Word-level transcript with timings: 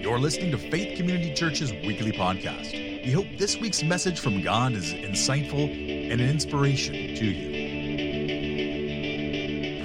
You're 0.00 0.18
listening 0.18 0.50
to 0.52 0.58
Faith 0.58 0.96
Community 0.96 1.34
Church's 1.34 1.72
weekly 1.72 2.10
podcast. 2.10 2.72
We 3.04 3.12
hope 3.12 3.26
this 3.36 3.58
week's 3.58 3.82
message 3.82 4.18
from 4.18 4.40
God 4.40 4.72
is 4.72 4.94
insightful 4.94 5.70
and 6.10 6.22
an 6.22 6.30
inspiration 6.30 6.94
to 7.16 7.24
you. 7.26 7.67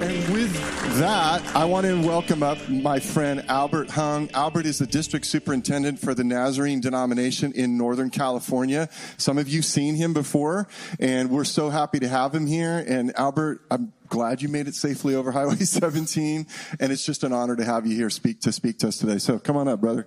And 0.04 0.34
with 0.34 0.52
that, 0.98 1.42
I 1.56 1.64
want 1.64 1.86
to 1.86 1.98
welcome 2.06 2.42
up 2.42 2.58
my 2.68 3.00
friend 3.00 3.42
Albert 3.48 3.88
Hung. 3.88 4.30
Albert 4.32 4.66
is 4.66 4.78
the 4.78 4.86
district 4.86 5.24
superintendent 5.24 5.98
for 5.98 6.14
the 6.14 6.22
Nazarene 6.22 6.82
denomination 6.82 7.52
in 7.52 7.78
Northern 7.78 8.10
California. 8.10 8.90
Some 9.16 9.38
of 9.38 9.48
you 9.48 9.60
have 9.60 9.64
seen 9.64 9.94
him 9.94 10.12
before, 10.12 10.68
and 11.00 11.30
we're 11.30 11.44
so 11.44 11.70
happy 11.70 12.00
to 12.00 12.08
have 12.08 12.34
him 12.34 12.46
here. 12.46 12.84
And 12.86 13.16
Albert, 13.16 13.62
I'm 13.70 13.94
glad 14.08 14.42
you 14.42 14.50
made 14.50 14.68
it 14.68 14.74
safely 14.74 15.14
over 15.14 15.32
Highway 15.32 15.54
17, 15.64 16.48
and 16.78 16.92
it's 16.92 17.06
just 17.06 17.24
an 17.24 17.32
honor 17.32 17.56
to 17.56 17.64
have 17.64 17.86
you 17.86 17.96
here 17.96 18.10
speak 18.10 18.42
to 18.42 18.52
speak 18.52 18.80
to 18.80 18.88
us 18.88 18.98
today. 18.98 19.16
So 19.16 19.38
come 19.38 19.56
on 19.56 19.68
up, 19.68 19.80
brother. 19.80 20.06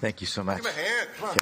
Thank 0.00 0.20
you 0.20 0.26
so 0.26 0.42
much. 0.42 0.64
Give 0.64 0.66
him 0.66 0.84
a 1.20 1.28
hand. 1.28 1.40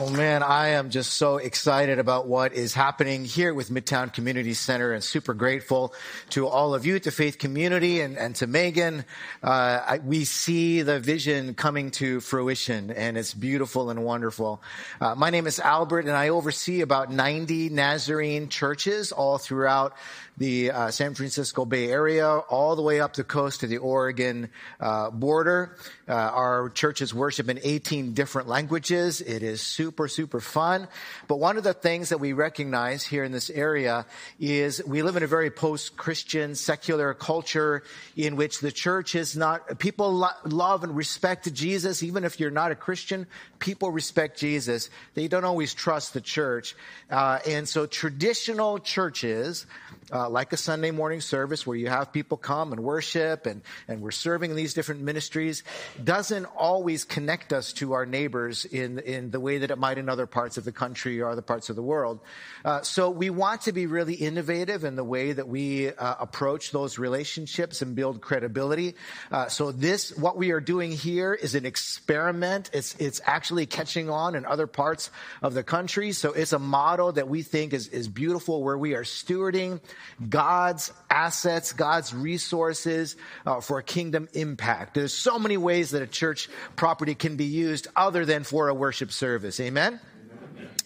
Oh 0.00 0.10
man, 0.10 0.44
I 0.44 0.68
am 0.68 0.90
just 0.90 1.14
so 1.14 1.38
excited 1.38 1.98
about 1.98 2.28
what 2.28 2.52
is 2.52 2.72
happening 2.72 3.24
here 3.24 3.52
with 3.52 3.68
Midtown 3.68 4.12
Community 4.12 4.54
Center 4.54 4.92
and 4.92 5.02
super 5.02 5.34
grateful 5.34 5.92
to 6.30 6.46
all 6.46 6.72
of 6.72 6.86
you, 6.86 7.00
to 7.00 7.10
Faith 7.10 7.38
Community 7.38 8.00
and, 8.00 8.16
and 8.16 8.32
to 8.36 8.46
Megan. 8.46 9.04
Uh, 9.42 9.80
I, 9.84 9.98
we 9.98 10.24
see 10.24 10.82
the 10.82 11.00
vision 11.00 11.54
coming 11.54 11.90
to 11.92 12.20
fruition 12.20 12.92
and 12.92 13.18
it's 13.18 13.34
beautiful 13.34 13.90
and 13.90 14.04
wonderful. 14.04 14.62
Uh, 15.00 15.16
my 15.16 15.30
name 15.30 15.48
is 15.48 15.58
Albert 15.58 16.04
and 16.06 16.12
I 16.12 16.28
oversee 16.28 16.80
about 16.80 17.10
90 17.10 17.70
Nazarene 17.70 18.48
churches 18.48 19.10
all 19.10 19.36
throughout 19.36 19.94
the 20.38 20.70
uh, 20.70 20.90
San 20.90 21.14
Francisco 21.14 21.64
Bay 21.64 21.90
Area, 21.90 22.28
all 22.28 22.76
the 22.76 22.82
way 22.82 23.00
up 23.00 23.14
the 23.14 23.24
coast 23.24 23.60
to 23.60 23.66
the 23.66 23.78
Oregon 23.78 24.48
uh, 24.78 25.10
border. 25.10 25.76
Uh, 26.08 26.12
our 26.12 26.70
churches 26.70 27.12
worship 27.12 27.48
in 27.48 27.58
18 27.62 28.14
different 28.14 28.48
languages. 28.48 29.20
It 29.20 29.42
is 29.42 29.60
super, 29.60 30.06
super 30.06 30.40
fun. 30.40 30.86
But 31.26 31.40
one 31.40 31.56
of 31.56 31.64
the 31.64 31.74
things 31.74 32.10
that 32.10 32.20
we 32.20 32.32
recognize 32.32 33.04
here 33.04 33.24
in 33.24 33.32
this 33.32 33.50
area 33.50 34.06
is 34.38 34.82
we 34.86 35.02
live 35.02 35.16
in 35.16 35.24
a 35.24 35.26
very 35.26 35.50
post-Christian, 35.50 36.54
secular 36.54 37.14
culture 37.14 37.82
in 38.16 38.36
which 38.36 38.60
the 38.60 38.70
church 38.70 39.16
is 39.16 39.36
not, 39.36 39.78
people 39.80 40.12
lo- 40.12 40.28
love 40.44 40.84
and 40.84 40.94
respect 40.96 41.52
Jesus. 41.52 42.02
Even 42.02 42.24
if 42.24 42.38
you're 42.38 42.50
not 42.50 42.70
a 42.70 42.76
Christian, 42.76 43.26
people 43.58 43.90
respect 43.90 44.38
Jesus. 44.38 44.88
They 45.14 45.26
don't 45.26 45.44
always 45.44 45.74
trust 45.74 46.14
the 46.14 46.20
church. 46.20 46.76
Uh, 47.10 47.40
and 47.44 47.68
so 47.68 47.86
traditional 47.86 48.78
churches, 48.78 49.66
uh, 50.12 50.27
like 50.30 50.52
a 50.52 50.56
Sunday 50.56 50.90
morning 50.90 51.20
service 51.20 51.66
where 51.66 51.76
you 51.76 51.88
have 51.88 52.12
people 52.12 52.36
come 52.36 52.72
and 52.72 52.82
worship 52.82 53.46
and, 53.46 53.62
and 53.86 54.00
we're 54.00 54.10
serving 54.10 54.50
in 54.50 54.56
these 54.56 54.74
different 54.74 55.00
ministries 55.00 55.62
doesn't 56.02 56.44
always 56.44 57.04
connect 57.04 57.52
us 57.52 57.72
to 57.74 57.92
our 57.92 58.06
neighbors 58.06 58.64
in, 58.64 58.98
in 59.00 59.30
the 59.30 59.40
way 59.40 59.58
that 59.58 59.70
it 59.70 59.78
might 59.78 59.98
in 59.98 60.08
other 60.08 60.26
parts 60.26 60.56
of 60.56 60.64
the 60.64 60.72
country 60.72 61.20
or 61.20 61.28
other 61.28 61.42
parts 61.42 61.70
of 61.70 61.76
the 61.76 61.82
world. 61.82 62.20
Uh, 62.64 62.82
so 62.82 63.10
we 63.10 63.30
want 63.30 63.62
to 63.62 63.72
be 63.72 63.86
really 63.86 64.14
innovative 64.14 64.84
in 64.84 64.96
the 64.96 65.04
way 65.04 65.32
that 65.32 65.48
we 65.48 65.88
uh, 65.88 66.14
approach 66.20 66.70
those 66.70 66.98
relationships 66.98 67.82
and 67.82 67.94
build 67.94 68.20
credibility. 68.20 68.94
Uh, 69.30 69.48
so 69.48 69.72
this, 69.72 70.16
what 70.16 70.36
we 70.36 70.50
are 70.50 70.60
doing 70.60 70.92
here 70.92 71.34
is 71.34 71.54
an 71.54 71.66
experiment. 71.66 72.70
It's, 72.72 72.94
it's 72.96 73.20
actually 73.24 73.66
catching 73.66 74.10
on 74.10 74.34
in 74.34 74.44
other 74.44 74.66
parts 74.66 75.10
of 75.42 75.54
the 75.54 75.62
country. 75.62 76.12
So 76.12 76.32
it's 76.32 76.52
a 76.52 76.58
model 76.58 77.12
that 77.12 77.28
we 77.28 77.42
think 77.42 77.72
is, 77.72 77.88
is 77.88 78.08
beautiful 78.08 78.62
where 78.62 78.78
we 78.78 78.94
are 78.94 79.04
stewarding 79.04 79.80
God's 80.26 80.92
assets, 81.10 81.72
God's 81.72 82.12
resources 82.12 83.16
uh, 83.46 83.60
for 83.60 83.80
kingdom 83.82 84.28
impact. 84.32 84.94
There's 84.94 85.12
so 85.14 85.38
many 85.38 85.56
ways 85.56 85.90
that 85.90 86.02
a 86.02 86.06
church 86.06 86.48
property 86.76 87.14
can 87.14 87.36
be 87.36 87.44
used 87.44 87.86
other 87.94 88.24
than 88.24 88.44
for 88.44 88.68
a 88.68 88.74
worship 88.74 89.12
service. 89.12 89.60
Amen? 89.60 90.00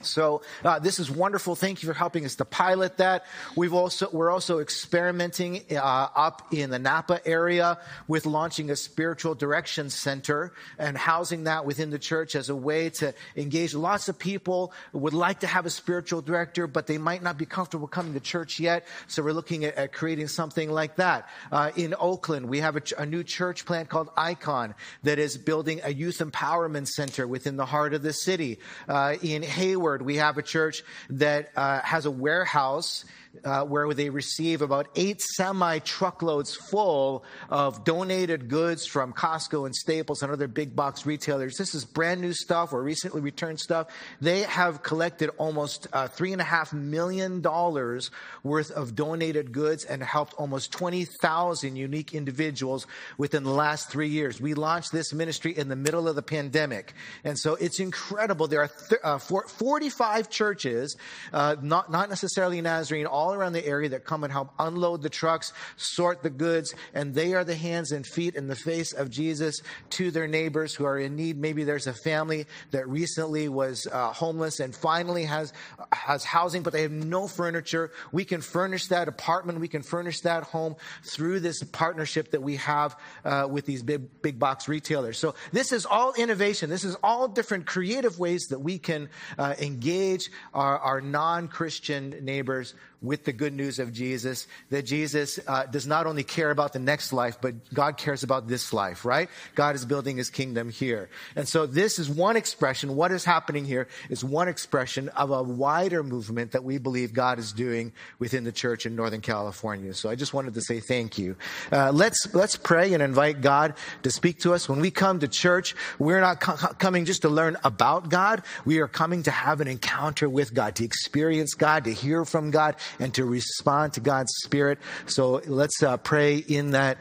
So 0.04 0.42
uh, 0.64 0.78
this 0.78 0.98
is 0.98 1.10
wonderful. 1.10 1.54
Thank 1.54 1.82
you 1.82 1.86
for 1.86 1.94
helping 1.94 2.24
us 2.24 2.36
to 2.36 2.44
pilot 2.44 2.96
that. 2.98 3.24
We've 3.56 3.74
also 3.74 4.08
we're 4.12 4.30
also 4.30 4.60
experimenting 4.60 5.64
uh, 5.70 6.08
up 6.14 6.52
in 6.52 6.70
the 6.70 6.78
Napa 6.78 7.20
area 7.26 7.78
with 8.08 8.26
launching 8.26 8.70
a 8.70 8.76
spiritual 8.76 9.34
direction 9.34 9.90
center 9.90 10.52
and 10.78 10.96
housing 10.96 11.44
that 11.44 11.64
within 11.64 11.90
the 11.90 11.98
church 11.98 12.34
as 12.34 12.48
a 12.48 12.56
way 12.56 12.90
to 12.90 13.14
engage. 13.36 13.74
Lots 13.74 14.08
of 14.08 14.18
people 14.18 14.72
would 14.92 15.14
like 15.14 15.40
to 15.40 15.46
have 15.46 15.66
a 15.66 15.70
spiritual 15.70 16.22
director, 16.22 16.66
but 16.66 16.86
they 16.86 16.98
might 16.98 17.22
not 17.22 17.36
be 17.36 17.46
comfortable 17.46 17.86
coming 17.86 18.14
to 18.14 18.20
church 18.20 18.58
yet. 18.58 18.86
So 19.06 19.22
we're 19.22 19.32
looking 19.32 19.64
at, 19.64 19.74
at 19.74 19.92
creating 19.92 20.28
something 20.28 20.70
like 20.70 20.96
that. 20.96 21.28
Uh, 21.50 21.70
in 21.76 21.94
Oakland, 21.98 22.46
we 22.48 22.60
have 22.60 22.76
a, 22.76 22.82
a 22.98 23.06
new 23.06 23.22
church 23.24 23.66
plant 23.66 23.88
called 23.88 24.08
Icon 24.16 24.74
that 25.02 25.18
is 25.18 25.36
building 25.36 25.80
a 25.84 25.92
youth 25.92 26.18
empowerment 26.18 26.88
center 26.88 27.26
within 27.26 27.56
the 27.56 27.66
heart 27.66 27.92
of 27.92 28.02
the 28.02 28.12
city. 28.12 28.58
Uh, 28.88 29.16
in 29.22 29.42
Hayward, 29.42 29.91
we 30.00 30.16
have 30.16 30.38
a 30.38 30.42
church 30.42 30.82
that 31.10 31.50
uh, 31.56 31.80
has 31.80 32.06
a 32.06 32.10
warehouse 32.10 33.04
uh, 33.44 33.64
where 33.64 33.92
they 33.94 34.10
receive 34.10 34.62
about 34.62 34.88
eight 34.96 35.20
semi 35.20 35.78
truckloads 35.80 36.54
full 36.54 37.24
of 37.48 37.84
donated 37.84 38.48
goods 38.48 38.86
from 38.86 39.12
Costco 39.12 39.66
and 39.66 39.74
Staples 39.74 40.22
and 40.22 40.30
other 40.30 40.48
big 40.48 40.76
box 40.76 41.06
retailers. 41.06 41.56
This 41.56 41.74
is 41.74 41.84
brand 41.84 42.20
new 42.20 42.32
stuff 42.32 42.72
or 42.72 42.82
recently 42.82 43.20
returned 43.20 43.60
stuff. 43.60 43.88
They 44.20 44.42
have 44.42 44.82
collected 44.82 45.30
almost 45.38 45.86
uh, 45.92 46.08
three 46.08 46.32
and 46.32 46.40
a 46.40 46.44
half 46.44 46.72
million 46.72 47.40
dollars 47.40 48.10
worth 48.42 48.70
of 48.70 48.94
donated 48.94 49.52
goods 49.52 49.84
and 49.84 50.02
helped 50.02 50.34
almost 50.34 50.72
20,000 50.72 51.76
unique 51.76 52.14
individuals 52.14 52.86
within 53.18 53.44
the 53.44 53.50
last 53.50 53.90
three 53.90 54.08
years. 54.08 54.40
We 54.40 54.54
launched 54.54 54.92
this 54.92 55.12
ministry 55.12 55.56
in 55.56 55.68
the 55.68 55.76
middle 55.76 56.08
of 56.08 56.16
the 56.16 56.22
pandemic. 56.22 56.92
And 57.24 57.38
so 57.38 57.54
it's 57.54 57.80
incredible. 57.80 58.48
There 58.48 58.62
are 58.62 58.70
th- 58.88 59.00
uh, 59.02 59.18
45 59.18 60.28
churches, 60.28 60.96
uh, 61.32 61.56
not, 61.62 61.90
not 61.90 62.08
necessarily 62.08 62.60
Nazarene, 62.60 63.06
all 63.06 63.21
around 63.30 63.52
the 63.52 63.64
area 63.64 63.90
that 63.90 64.04
come 64.04 64.24
and 64.24 64.32
help 64.32 64.50
unload 64.58 65.02
the 65.02 65.08
trucks, 65.08 65.52
sort 65.76 66.22
the 66.22 66.30
goods, 66.30 66.74
and 66.94 67.14
they 67.14 67.34
are 67.34 67.44
the 67.44 67.54
hands 67.54 67.92
and 67.92 68.04
feet 68.04 68.34
in 68.34 68.48
the 68.48 68.56
face 68.56 68.92
of 68.92 69.10
Jesus 69.10 69.62
to 69.90 70.10
their 70.10 70.26
neighbors 70.26 70.74
who 70.74 70.84
are 70.84 70.98
in 70.98 71.14
need. 71.14 71.38
Maybe 71.38 71.62
there's 71.62 71.86
a 71.86 71.92
family 71.92 72.46
that 72.70 72.88
recently 72.88 73.48
was 73.48 73.86
uh, 73.86 74.12
homeless 74.12 74.58
and 74.58 74.74
finally 74.74 75.24
has 75.24 75.52
has 75.92 76.24
housing, 76.24 76.62
but 76.62 76.72
they 76.72 76.82
have 76.82 76.90
no 76.90 77.28
furniture. 77.28 77.92
We 78.10 78.24
can 78.24 78.40
furnish 78.40 78.86
that 78.88 79.06
apartment, 79.06 79.60
we 79.60 79.68
can 79.68 79.82
furnish 79.82 80.20
that 80.22 80.42
home 80.42 80.76
through 81.04 81.40
this 81.40 81.62
partnership 81.62 82.30
that 82.30 82.42
we 82.42 82.56
have 82.56 82.96
uh, 83.24 83.46
with 83.50 83.66
these 83.66 83.82
big 83.82 84.22
big 84.22 84.38
box 84.38 84.68
retailers. 84.68 85.18
So 85.18 85.34
this 85.52 85.72
is 85.72 85.84
all 85.84 86.14
innovation. 86.14 86.70
This 86.70 86.84
is 86.84 86.96
all 87.02 87.28
different 87.28 87.66
creative 87.66 88.18
ways 88.18 88.46
that 88.48 88.60
we 88.60 88.78
can 88.78 89.10
uh, 89.38 89.54
engage 89.60 90.30
our, 90.54 90.78
our 90.78 91.00
non-Christian 91.00 92.24
neighbors 92.24 92.74
with 93.02 93.11
the 93.24 93.32
good 93.32 93.52
news 93.52 93.78
of 93.78 93.92
Jesus, 93.92 94.46
that 94.70 94.82
Jesus 94.82 95.38
uh, 95.46 95.66
does 95.66 95.86
not 95.86 96.06
only 96.06 96.24
care 96.24 96.50
about 96.50 96.72
the 96.72 96.78
next 96.78 97.12
life, 97.12 97.38
but 97.40 97.54
God 97.72 97.96
cares 97.96 98.22
about 98.22 98.48
this 98.48 98.72
life, 98.72 99.04
right? 99.04 99.28
God 99.54 99.74
is 99.74 99.84
building 99.84 100.16
his 100.16 100.30
kingdom 100.30 100.70
here. 100.70 101.08
And 101.36 101.46
so 101.46 101.66
this 101.66 101.98
is 101.98 102.08
one 102.08 102.36
expression. 102.36 102.96
What 102.96 103.12
is 103.12 103.24
happening 103.24 103.64
here 103.64 103.88
is 104.10 104.24
one 104.24 104.48
expression 104.48 105.08
of 105.10 105.30
a 105.30 105.42
wider 105.42 106.02
movement 106.02 106.52
that 106.52 106.64
we 106.64 106.78
believe 106.78 107.12
God 107.12 107.38
is 107.38 107.52
doing 107.52 107.92
within 108.18 108.44
the 108.44 108.52
church 108.52 108.86
in 108.86 108.96
Northern 108.96 109.20
California. 109.20 109.94
So 109.94 110.08
I 110.08 110.14
just 110.14 110.34
wanted 110.34 110.54
to 110.54 110.60
say 110.62 110.80
thank 110.80 111.18
you. 111.18 111.36
Uh, 111.70 111.92
let's, 111.92 112.34
let's 112.34 112.56
pray 112.56 112.94
and 112.94 113.02
invite 113.02 113.40
God 113.40 113.74
to 114.02 114.10
speak 114.10 114.40
to 114.40 114.54
us. 114.54 114.68
When 114.68 114.80
we 114.80 114.90
come 114.90 115.20
to 115.20 115.28
church, 115.28 115.74
we're 115.98 116.20
not 116.20 116.40
co- 116.40 116.74
coming 116.74 117.04
just 117.04 117.22
to 117.22 117.28
learn 117.28 117.56
about 117.64 118.08
God. 118.08 118.42
We 118.64 118.78
are 118.78 118.88
coming 118.88 119.22
to 119.24 119.30
have 119.30 119.60
an 119.60 119.68
encounter 119.68 120.28
with 120.28 120.54
God, 120.54 120.76
to 120.76 120.84
experience 120.84 121.54
God, 121.54 121.84
to 121.84 121.92
hear 121.92 122.24
from 122.24 122.50
God, 122.50 122.76
and 123.02 123.12
to 123.14 123.24
respond 123.24 123.94
to 123.94 124.00
God's 124.00 124.32
Spirit. 124.44 124.78
So 125.06 125.42
let's 125.46 125.82
uh, 125.82 125.96
pray 125.96 126.36
in 126.36 126.70
that 126.70 126.98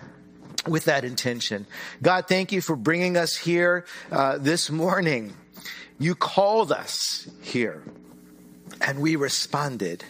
with 0.67 0.85
that 0.85 1.05
intention. 1.05 1.67
God, 2.01 2.27
thank 2.27 2.51
you 2.51 2.59
for 2.61 2.75
bringing 2.75 3.17
us 3.17 3.37
here 3.37 3.85
uh, 4.11 4.39
this 4.39 4.71
morning. 4.71 5.33
You 5.99 6.15
called 6.15 6.71
us 6.71 7.29
here, 7.41 7.83
and 8.81 8.99
we 8.99 9.15
responded. 9.15 10.03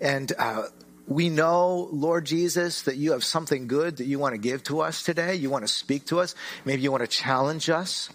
And 0.00 0.32
uh, 0.38 0.64
we 1.08 1.30
know, 1.30 1.88
Lord 1.90 2.24
Jesus, 2.24 2.82
that 2.82 2.96
you 2.96 3.10
have 3.12 3.24
something 3.24 3.66
good 3.66 3.96
that 3.96 4.04
you 4.04 4.20
want 4.20 4.34
to 4.34 4.38
give 4.38 4.62
to 4.64 4.80
us 4.80 5.02
today. 5.02 5.34
You 5.34 5.50
want 5.50 5.66
to 5.66 5.72
speak 5.72 6.06
to 6.06 6.20
us. 6.20 6.36
Maybe 6.64 6.82
you 6.82 6.92
want 6.92 7.02
to 7.02 7.08
challenge 7.08 7.68
us 7.70 8.10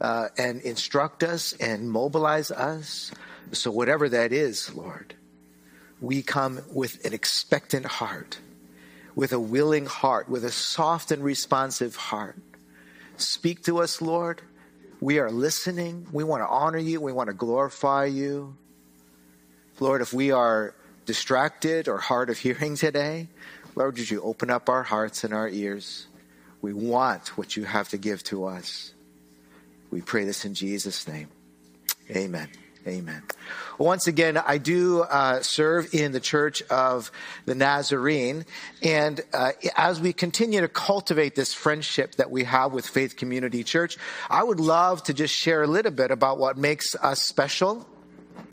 uh, 0.00 0.28
and 0.38 0.62
instruct 0.62 1.22
us 1.22 1.52
and 1.54 1.90
mobilize 1.90 2.50
us. 2.50 3.10
So, 3.52 3.70
whatever 3.70 4.08
that 4.08 4.32
is, 4.32 4.74
Lord, 4.74 5.14
we 6.00 6.22
come 6.22 6.60
with 6.72 7.04
an 7.04 7.12
expectant 7.12 7.86
heart, 7.86 8.38
with 9.14 9.32
a 9.32 9.40
willing 9.40 9.86
heart, 9.86 10.28
with 10.28 10.44
a 10.44 10.52
soft 10.52 11.10
and 11.10 11.22
responsive 11.22 11.96
heart. 11.96 12.36
Speak 13.16 13.64
to 13.64 13.78
us, 13.78 14.02
Lord. 14.02 14.42
We 15.00 15.18
are 15.18 15.30
listening. 15.30 16.06
We 16.12 16.24
want 16.24 16.42
to 16.42 16.48
honor 16.48 16.78
you. 16.78 17.00
We 17.00 17.12
want 17.12 17.28
to 17.28 17.34
glorify 17.34 18.06
you. 18.06 18.56
Lord, 19.80 20.02
if 20.02 20.12
we 20.12 20.32
are 20.32 20.74
distracted 21.04 21.88
or 21.88 21.98
hard 21.98 22.30
of 22.30 22.38
hearing 22.38 22.76
today, 22.76 23.28
Lord, 23.74 23.98
would 23.98 24.10
you 24.10 24.22
open 24.22 24.50
up 24.50 24.68
our 24.68 24.82
hearts 24.82 25.24
and 25.24 25.34
our 25.34 25.48
ears? 25.48 26.06
We 26.62 26.72
want 26.72 27.36
what 27.36 27.56
you 27.56 27.64
have 27.64 27.90
to 27.90 27.98
give 27.98 28.22
to 28.24 28.46
us. 28.46 28.92
We 29.90 30.00
pray 30.00 30.24
this 30.24 30.44
in 30.44 30.54
Jesus' 30.54 31.06
name. 31.06 31.28
Amen. 32.10 32.48
Amen. 32.86 33.22
Once 33.78 34.06
again, 34.06 34.36
I 34.36 34.58
do 34.58 35.00
uh, 35.00 35.42
serve 35.42 35.92
in 35.92 36.12
the 36.12 36.20
Church 36.20 36.62
of 36.70 37.10
the 37.44 37.56
Nazarene, 37.56 38.44
and 38.80 39.20
uh, 39.34 39.52
as 39.76 40.00
we 40.00 40.12
continue 40.12 40.60
to 40.60 40.68
cultivate 40.68 41.34
this 41.34 41.52
friendship 41.52 42.14
that 42.14 42.30
we 42.30 42.44
have 42.44 42.72
with 42.72 42.86
Faith 42.86 43.16
Community 43.16 43.64
Church, 43.64 43.98
I 44.30 44.44
would 44.44 44.60
love 44.60 45.02
to 45.04 45.14
just 45.14 45.34
share 45.34 45.64
a 45.64 45.66
little 45.66 45.90
bit 45.90 46.12
about 46.12 46.38
what 46.38 46.56
makes 46.56 46.94
us 46.94 47.22
special 47.22 47.86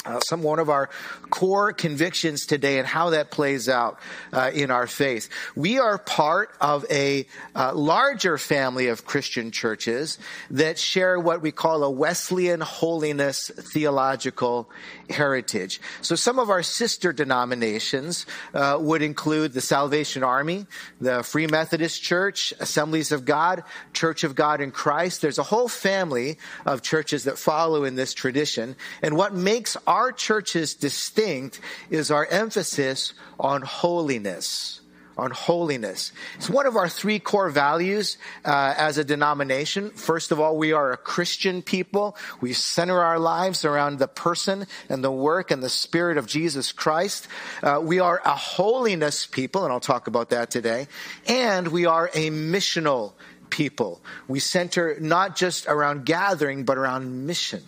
uh, 0.06 0.20
some 0.22 0.44
one 0.44 0.60
of 0.60 0.70
our 0.70 0.90
core 1.30 1.74
convictions 1.74 2.46
today 2.46 2.78
and 2.78 2.88
how 2.88 3.12
that 3.12 3.32
plays 3.32 3.70
out 3.70 4.00
uh, 4.32 4.52
in 4.54 4.72
our 4.72 4.88
faith. 4.88 5.30
We 5.56 5.80
are 5.80 5.98
part 5.98 6.52
of 6.60 6.86
a 6.90 7.26
uh, 7.56 7.74
larger 7.74 8.38
family 8.38 8.88
of 8.88 9.06
Christian 9.06 9.52
churches 9.52 10.18
that 10.52 10.78
share 10.78 11.20
what 11.20 11.42
we 11.42 11.52
call 11.52 11.84
a 11.84 11.90
Wesleyan 11.90 12.62
holiness 12.62 13.50
theological 13.56 14.70
heritage. 15.10 15.80
So 16.02 16.16
some 16.16 16.40
of 16.40 16.50
our 16.50 16.64
sister 16.64 17.14
denominations 17.14 18.26
uh, 18.54 18.78
would 18.80 19.02
include 19.02 19.54
the 19.54 19.62
Salvation 19.62 20.24
Army, 20.24 20.66
the 21.00 21.24
Free 21.24 21.48
Methodist 21.48 22.02
Church, 22.02 22.54
Assemblies 22.60 23.12
of 23.12 23.26
God, 23.26 23.64
Church 23.94 24.24
of 24.24 24.36
God 24.36 24.62
in 24.62 24.72
Christ. 24.72 25.22
There's 25.22 25.40
a 25.40 25.44
whole 25.44 25.68
family 25.68 26.38
of 26.66 26.82
churches 26.82 27.26
that 27.26 27.38
follow 27.38 27.84
in 27.84 27.96
this 27.96 28.14
tradition. 28.14 28.76
And 29.02 29.16
what 29.16 29.34
makes 29.34 29.78
our 29.94 30.12
churches 30.12 30.74
distinct 30.74 31.60
is 31.92 32.10
our 32.10 32.26
emphasis 32.26 33.14
on 33.40 33.62
holiness 33.62 34.80
on 35.16 35.30
holiness. 35.30 36.12
It's 36.38 36.50
one 36.50 36.66
of 36.66 36.76
our 36.76 36.90
three 36.90 37.20
core 37.20 37.52
values 37.52 38.18
uh, 38.44 38.74
as 38.76 38.98
a 38.98 39.04
denomination. 39.04 39.92
First 39.92 40.32
of 40.32 40.40
all, 40.40 40.58
we 40.58 40.74
are 40.74 40.92
a 40.92 40.98
Christian 40.98 41.62
people. 41.62 42.18
We 42.42 42.54
center 42.54 43.00
our 43.00 43.20
lives 43.20 43.64
around 43.64 44.00
the 44.00 44.08
person 44.08 44.66
and 44.90 45.04
the 45.04 45.12
work 45.12 45.52
and 45.52 45.62
the 45.62 45.70
spirit 45.70 46.18
of 46.18 46.26
Jesus 46.26 46.72
Christ. 46.72 47.28
Uh, 47.62 47.80
we 47.84 48.00
are 48.00 48.24
a 48.26 48.34
holiness 48.34 49.28
people, 49.28 49.66
and 49.66 49.72
I'll 49.72 49.80
talk 49.80 50.08
about 50.08 50.32
that 50.32 50.50
today. 50.50 50.88
And 51.28 51.68
we 51.68 51.86
are 51.86 52.10
a 52.16 52.32
missional 52.32 53.14
people. 53.52 54.02
We 54.28 54.40
center 54.40 54.98
not 55.00 55.36
just 55.36 55.68
around 55.68 56.06
gathering, 56.06 56.66
but 56.66 56.80
around 56.80 57.28
mission. 57.28 57.62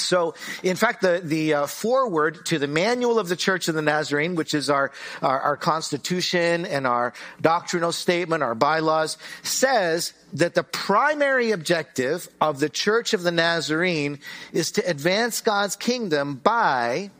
So, 0.00 0.34
in 0.62 0.76
fact, 0.76 1.02
the, 1.02 1.20
the 1.22 1.54
uh, 1.54 1.66
foreword 1.66 2.46
to 2.46 2.58
the 2.58 2.66
manual 2.66 3.18
of 3.18 3.28
the 3.28 3.36
Church 3.36 3.68
of 3.68 3.74
the 3.74 3.82
Nazarene, 3.82 4.34
which 4.34 4.54
is 4.54 4.70
our, 4.70 4.92
our, 5.22 5.40
our 5.40 5.56
constitution 5.56 6.66
and 6.66 6.86
our 6.86 7.12
doctrinal 7.40 7.92
statement, 7.92 8.42
our 8.42 8.54
bylaws, 8.54 9.18
says 9.42 10.12
that 10.34 10.54
the 10.54 10.62
primary 10.62 11.50
objective 11.52 12.28
of 12.40 12.60
the 12.60 12.68
Church 12.68 13.14
of 13.14 13.22
the 13.22 13.32
Nazarene 13.32 14.18
is 14.52 14.72
to 14.72 14.88
advance 14.88 15.40
God's 15.40 15.76
kingdom 15.76 16.36
by 16.36 17.10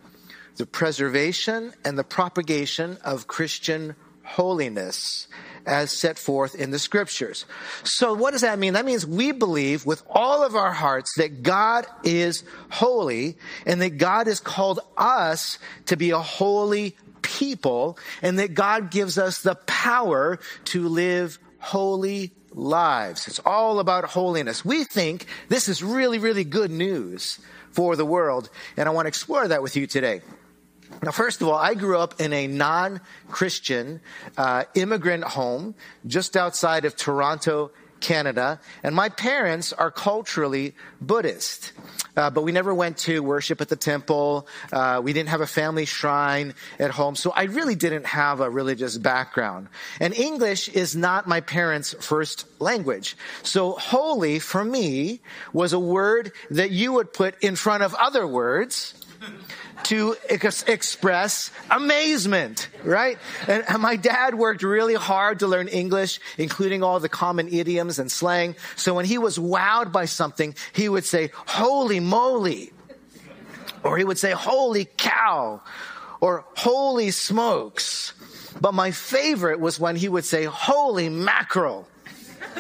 the 0.57 0.67
preservation 0.67 1.73
and 1.85 1.99
the 1.99 2.05
propagation 2.05 2.99
of 3.05 3.27
Christian 3.27 3.95
holiness 4.25 5.29
as 5.69 5.93
set 5.93 6.19
forth 6.19 6.55
in 6.55 6.71
the 6.71 6.79
scriptures. 6.79 7.45
So 7.85 8.15
what 8.15 8.33
does 8.33 8.41
that 8.41 8.59
mean? 8.59 8.73
That 8.73 8.85
means 8.85 9.07
we 9.07 9.33
believe 9.33 9.87
with 9.87 10.03
all 10.09 10.45
of 10.45 10.57
our 10.57 10.73
hearts 10.73 11.13
that 11.17 11.43
God 11.43 11.87
is 12.03 12.43
holy 12.71 13.37
and 13.67 13.81
that 13.83 13.99
God 13.99 14.27
has 14.27 14.41
called 14.41 14.81
us 14.97 15.59
to 15.87 15.97
be 15.97 16.11
a 16.11 16.19
holy 16.19 16.97
people 17.23 17.99
and 18.23 18.39
that 18.39 18.55
God 18.55 18.91
gives 18.91 19.19
us 19.19 19.43
the 19.43 19.55
power 19.55 20.39
to 20.65 20.89
live 20.89 21.39
holy 21.59 22.33
lives. 22.53 23.29
It's 23.29 23.41
all 23.41 23.79
about 23.79 24.05
holiness. 24.05 24.65
We 24.65 24.85
think 24.85 25.27
this 25.49 25.69
is 25.69 25.83
really, 25.83 26.19
really 26.19 26.45
good 26.45 26.71
news 26.71 27.39
for 27.73 27.97
the 27.97 28.05
world, 28.05 28.49
and 28.77 28.89
I 28.89 28.93
want 28.93 29.05
to 29.05 29.09
explore 29.09 29.47
that 29.47 29.63
with 29.63 29.77
you 29.77 29.87
today. 29.87 30.23
Now, 31.03 31.13
first 31.13 31.41
of 31.41 31.49
all, 31.49 31.57
I 31.57 31.75
grew 31.75 31.99
up 31.99 32.21
in 32.21 32.33
a 32.33 32.47
non 32.47 33.01
Christian 33.29 34.01
uh, 34.37 34.65
immigrant 34.75 35.25
home 35.25 35.75
just 36.07 36.37
outside 36.37 36.85
of 36.85 36.97
Toronto, 36.97 37.71
Canada, 38.01 38.61
and 38.83 38.95
my 38.95 39.09
parents 39.09 39.73
are 39.73 39.91
culturally 39.91 40.75
Buddhist. 41.01 41.73
Uh, 42.17 42.31
but 42.31 42.43
we 42.43 42.51
never 42.51 42.75
went 42.75 42.99
to 42.99 43.23
worship 43.23 43.61
at 43.61 43.69
the 43.69 43.77
temple. 43.77 44.49
Uh, 44.73 45.01
we 45.03 45.13
didn't 45.13 45.29
have 45.29 45.41
a 45.41 45.47
family 45.47 45.85
shrine 45.85 46.53
at 46.81 46.91
home. 46.91 47.15
So 47.15 47.31
I 47.31 47.45
really 47.45 47.77
didn't 47.77 48.07
have 48.07 48.41
a 48.41 48.51
religious 48.51 48.99
background. 48.99 49.69
And 50.01 50.13
English 50.13 50.69
is 50.69 50.97
not 50.97 51.29
my 51.29 51.41
parents' 51.41 51.95
first 52.01 52.47
language. 52.61 53.17
So 53.45 53.73
holy 53.73 54.41
for 54.41 54.65
me 54.65 55.21
was 55.53 55.73
a 55.73 55.79
word 55.79 56.33
that 56.51 56.73
you 56.73 56.95
would 56.95 57.13
put 57.13 57.41
in 57.41 57.55
front 57.55 57.85
of 57.85 57.95
other 57.95 58.27
words 58.27 58.95
to 59.85 60.17
ex- 60.29 60.65
express 60.65 61.51
amazement, 61.71 62.69
right? 62.85 63.19
And, 63.47 63.65
and 63.69 63.83
my 63.83 63.97
dad 63.97 64.35
worked 64.35 64.63
really 64.63 64.95
hard 64.95 65.41
to 65.41 65.47
learn 65.47 65.69
English, 65.69 66.21
including 66.37 66.83
all 66.83 67.01
the 67.01 67.09
common 67.09 67.49
idioms 67.49 67.99
and 67.99 68.11
slang. 68.11 68.57
So 68.77 68.95
when 68.95 69.05
he 69.05 69.19
was 69.19 69.39
wowed 69.39 69.93
by 69.93 70.07
something, 70.07 70.55
he 70.73 70.89
would 70.89 71.05
say, 71.05 71.31
holy 71.47 72.01
moly. 72.01 72.73
Or 73.83 73.97
he 73.97 74.05
would 74.05 74.19
say, 74.19 74.33
holy 74.33 74.87
cow. 74.97 75.63
Or 76.21 76.45
holy 76.57 77.11
smokes. 77.11 78.13
But 78.61 78.75
my 78.75 78.91
favorite 78.91 79.61
was 79.61 79.79
when 79.79 79.97
he 79.97 80.09
would 80.09 80.25
say, 80.25 80.45
holy 80.45 81.09
mackerel. 81.09 81.87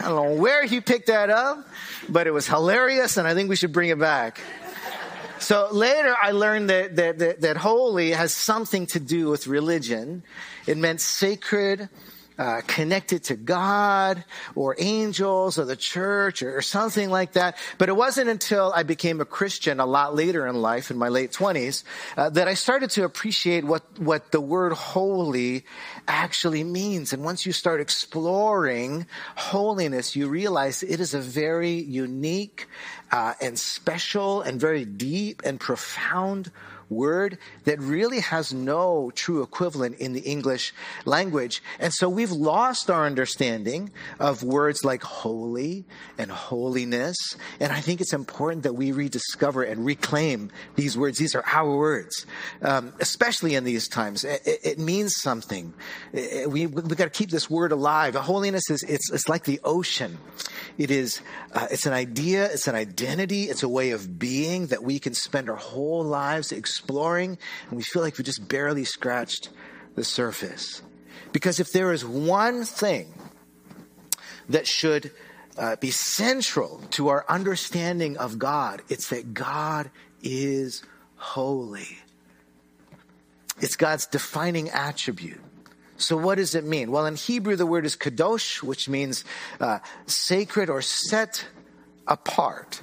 I 0.00 0.02
don't 0.02 0.14
know 0.14 0.34
where 0.40 0.64
he 0.64 0.80
picked 0.80 1.08
that 1.08 1.30
up, 1.30 1.66
but 2.08 2.26
it 2.26 2.32
was 2.32 2.46
hilarious 2.46 3.16
and 3.16 3.26
I 3.26 3.34
think 3.34 3.48
we 3.48 3.56
should 3.56 3.72
bring 3.72 3.90
it 3.90 3.98
back. 3.98 4.40
So 5.38 5.68
later 5.70 6.14
I 6.20 6.32
learned 6.32 6.70
that, 6.70 6.96
that, 6.96 7.18
that, 7.18 7.40
that, 7.42 7.56
holy 7.56 8.10
has 8.10 8.34
something 8.34 8.86
to 8.86 9.00
do 9.00 9.28
with 9.28 9.46
religion. 9.46 10.24
It 10.66 10.76
meant 10.76 11.00
sacred, 11.00 11.88
uh, 12.38 12.60
connected 12.66 13.24
to 13.24 13.36
God 13.36 14.24
or 14.54 14.76
angels 14.78 15.58
or 15.58 15.64
the 15.64 15.76
church 15.76 16.42
or, 16.42 16.58
or, 16.58 16.62
something 16.62 17.10
like 17.10 17.32
that. 17.32 17.56
But 17.78 17.88
it 17.88 17.96
wasn't 17.96 18.28
until 18.28 18.72
I 18.74 18.84
became 18.84 19.20
a 19.20 19.24
Christian 19.24 19.80
a 19.80 19.86
lot 19.86 20.14
later 20.14 20.46
in 20.46 20.54
life, 20.62 20.90
in 20.90 20.98
my 20.98 21.08
late 21.08 21.32
twenties, 21.32 21.84
uh, 22.16 22.30
that 22.30 22.46
I 22.46 22.54
started 22.54 22.90
to 22.90 23.04
appreciate 23.04 23.64
what, 23.64 23.82
what 23.98 24.30
the 24.30 24.40
word 24.40 24.72
holy 24.72 25.64
actually 26.06 26.62
means. 26.62 27.12
And 27.12 27.24
once 27.24 27.44
you 27.44 27.52
start 27.52 27.80
exploring 27.80 29.06
holiness, 29.34 30.14
you 30.14 30.28
realize 30.28 30.82
it 30.82 31.00
is 31.00 31.14
a 31.14 31.20
very 31.20 31.72
unique 31.72 32.68
uh, 33.10 33.34
and 33.40 33.58
special 33.58 34.42
and 34.42 34.60
very 34.60 34.84
deep 34.84 35.42
and 35.44 35.58
profound 35.58 36.52
word 36.90 37.38
that 37.64 37.80
really 37.80 38.20
has 38.20 38.52
no 38.52 39.10
true 39.14 39.42
equivalent 39.42 39.98
in 39.98 40.12
the 40.12 40.20
English 40.20 40.72
language. 41.04 41.62
And 41.78 41.92
so 41.92 42.08
we've 42.08 42.30
lost 42.30 42.90
our 42.90 43.04
understanding 43.06 43.90
of 44.18 44.42
words 44.42 44.84
like 44.84 45.02
holy 45.02 45.84
and 46.16 46.30
holiness. 46.30 47.16
And 47.60 47.72
I 47.72 47.80
think 47.80 48.00
it's 48.00 48.12
important 48.12 48.62
that 48.62 48.74
we 48.74 48.92
rediscover 48.92 49.62
and 49.62 49.84
reclaim 49.84 50.50
these 50.76 50.96
words. 50.96 51.18
These 51.18 51.34
are 51.34 51.44
our 51.46 51.76
words, 51.76 52.26
um, 52.62 52.92
especially 53.00 53.54
in 53.54 53.64
these 53.64 53.88
times. 53.88 54.24
It, 54.24 54.42
it 54.44 54.78
means 54.78 55.16
something. 55.16 55.74
It, 56.12 56.50
we 56.50 56.66
we 56.66 56.96
got 56.96 57.04
to 57.04 57.10
keep 57.10 57.30
this 57.30 57.50
word 57.50 57.72
alive. 57.72 58.14
Holiness 58.14 58.70
is 58.70 58.82
it's 58.82 59.10
it's 59.12 59.28
like 59.28 59.44
the 59.44 59.60
ocean. 59.64 60.18
It 60.76 60.90
is 60.90 61.20
uh, 61.52 61.66
it's 61.70 61.86
an 61.86 61.92
idea. 61.92 62.46
It's 62.46 62.68
an 62.68 62.74
identity. 62.74 63.44
It's 63.44 63.62
a 63.62 63.68
way 63.68 63.90
of 63.90 64.18
being 64.18 64.66
that 64.68 64.82
we 64.82 64.98
can 64.98 65.14
spend 65.14 65.50
our 65.50 65.56
whole 65.56 66.04
lives 66.04 66.52
exploring, 66.52 66.77
and 66.86 67.38
we 67.72 67.82
feel 67.82 68.02
like 68.02 68.18
we 68.18 68.24
just 68.24 68.48
barely 68.48 68.84
scratched 68.84 69.50
the 69.94 70.04
surface. 70.04 70.82
Because 71.32 71.60
if 71.60 71.72
there 71.72 71.92
is 71.92 72.04
one 72.04 72.64
thing 72.64 73.12
that 74.48 74.66
should 74.66 75.10
uh, 75.56 75.76
be 75.76 75.90
central 75.90 76.82
to 76.90 77.08
our 77.08 77.24
understanding 77.28 78.16
of 78.16 78.38
God, 78.38 78.82
it's 78.88 79.10
that 79.10 79.34
God 79.34 79.90
is 80.22 80.82
holy. 81.16 81.98
It's 83.60 83.76
God's 83.76 84.06
defining 84.06 84.70
attribute. 84.70 85.40
So 85.96 86.16
what 86.16 86.36
does 86.36 86.54
it 86.54 86.64
mean? 86.64 86.92
Well, 86.92 87.06
in 87.06 87.16
Hebrew, 87.16 87.56
the 87.56 87.66
word 87.66 87.84
is 87.84 87.96
kadosh, 87.96 88.62
which 88.62 88.88
means 88.88 89.24
uh, 89.60 89.80
sacred 90.06 90.70
or 90.70 90.80
set 90.80 91.44
apart. 92.06 92.80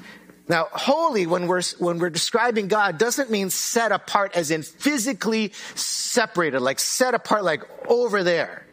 Now, 0.47 0.67
holy, 0.71 1.25
when 1.25 1.47
we're, 1.47 1.63
when 1.79 1.97
we're 1.97 2.11
describing 2.11 2.67
God, 2.67 2.97
doesn't 2.99 3.31
mean 3.31 3.49
set 3.49 3.91
apart 3.91 4.35
as 4.35 4.51
in 4.51 4.61
physically 4.61 5.53
separated, 5.73 6.59
like 6.59 6.79
set 6.79 7.15
apart, 7.15 7.43
like 7.43 7.63
over 7.87 8.23
there. 8.23 8.65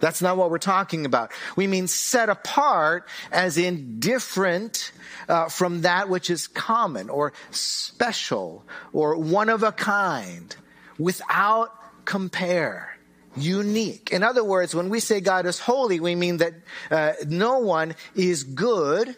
That's 0.00 0.22
not 0.22 0.36
what 0.36 0.50
we're 0.50 0.58
talking 0.58 1.06
about. 1.06 1.32
We 1.56 1.66
mean 1.66 1.88
set 1.88 2.28
apart 2.28 3.08
as 3.32 3.58
in 3.58 3.98
different 4.00 4.92
uh, 5.28 5.48
from 5.48 5.82
that 5.82 6.08
which 6.08 6.30
is 6.30 6.46
common 6.46 7.10
or 7.10 7.32
special 7.50 8.64
or 8.92 9.16
one 9.16 9.48
of 9.48 9.62
a 9.62 9.72
kind 9.72 10.54
without 10.98 11.72
compare. 12.04 12.96
Unique. 13.36 14.10
In 14.12 14.22
other 14.22 14.42
words, 14.42 14.74
when 14.74 14.88
we 14.88 15.00
say 15.00 15.20
God 15.20 15.46
is 15.46 15.58
holy, 15.58 16.00
we 16.00 16.14
mean 16.14 16.38
that 16.38 16.54
uh, 16.90 17.12
no 17.26 17.60
one 17.60 17.94
is 18.14 18.42
good 18.42 19.16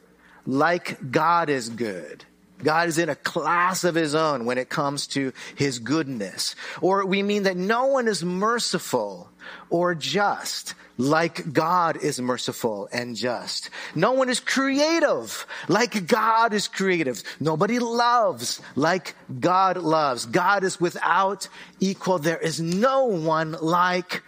like 0.51 1.13
God 1.13 1.49
is 1.49 1.69
good. 1.69 2.25
God 2.63 2.89
is 2.89 2.99
in 2.99 3.09
a 3.09 3.15
class 3.15 3.85
of 3.85 3.95
his 3.95 4.15
own 4.15 4.45
when 4.45 4.59
it 4.59 4.69
comes 4.69 5.07
to 5.09 5.33
his 5.55 5.79
goodness. 5.79 6.57
Or 6.81 7.07
we 7.07 7.23
mean 7.23 7.45
that 7.45 7.57
no 7.57 7.87
one 7.87 8.09
is 8.09 8.25
merciful 8.25 9.31
or 9.71 9.95
just 9.95 10.75
like 10.99 11.53
God 11.53 11.97
is 12.03 12.21
merciful 12.21 12.89
and 12.93 13.17
just. 13.17 13.71
No 13.95 14.13
one 14.13 14.29
is 14.29 14.41
creative 14.41 15.47
like 15.69 16.07
God 16.09 16.53
is 16.53 16.67
creative. 16.69 17.23
Nobody 17.39 17.79
loves 17.79 18.61
like 18.75 19.15
God 19.39 19.77
loves. 19.79 20.27
God 20.27 20.65
is 20.65 20.81
without 20.81 21.49
equal. 21.79 22.19
There 22.19 22.39
is 22.39 22.61
no 22.61 23.05
one 23.05 23.53
like 23.53 24.23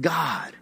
God. 0.00 0.54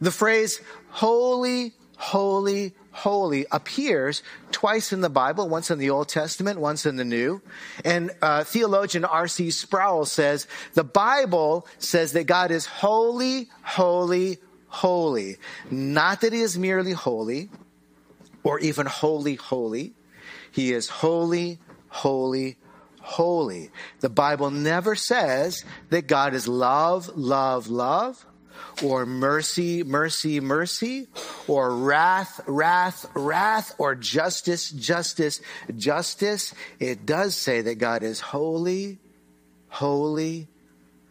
The 0.00 0.12
phrase 0.12 0.60
holy, 0.90 1.74
holy, 1.98 2.72
holy 2.92 3.44
appears 3.50 4.22
twice 4.52 4.92
in 4.92 5.00
the 5.00 5.10
Bible, 5.10 5.48
once 5.48 5.70
in 5.70 5.78
the 5.78 5.90
Old 5.90 6.08
Testament, 6.08 6.60
once 6.60 6.86
in 6.86 6.96
the 6.96 7.04
New. 7.04 7.42
And 7.84 8.12
uh, 8.22 8.44
theologian 8.44 9.04
R.C. 9.04 9.50
Sproul 9.50 10.06
says 10.06 10.46
the 10.74 10.84
Bible 10.84 11.66
says 11.78 12.12
that 12.12 12.24
God 12.24 12.52
is 12.52 12.66
holy, 12.66 13.50
holy, 13.62 14.38
holy. 14.68 15.36
Not 15.70 16.20
that 16.20 16.32
he 16.32 16.40
is 16.40 16.56
merely 16.56 16.92
holy 16.92 17.50
or 18.44 18.60
even 18.60 18.86
holy, 18.86 19.34
holy. 19.34 19.92
He 20.52 20.72
is 20.72 20.88
holy, 20.88 21.58
holy, 21.88 22.58
holy. 23.00 23.70
The 24.00 24.08
Bible 24.08 24.52
never 24.52 24.94
says 24.94 25.64
that 25.90 26.06
God 26.06 26.32
is 26.32 26.46
love, 26.46 27.10
love, 27.16 27.68
love 27.68 28.24
or 28.82 29.06
mercy, 29.06 29.82
mercy, 29.82 30.40
mercy, 30.40 31.06
or 31.46 31.74
wrath, 31.74 32.40
wrath, 32.46 33.06
wrath, 33.14 33.74
or 33.78 33.94
justice, 33.94 34.70
justice, 34.70 35.40
justice. 35.76 36.54
It 36.78 37.06
does 37.06 37.34
say 37.34 37.60
that 37.62 37.76
God 37.76 38.02
is 38.02 38.20
holy, 38.20 38.98
holy, 39.68 40.48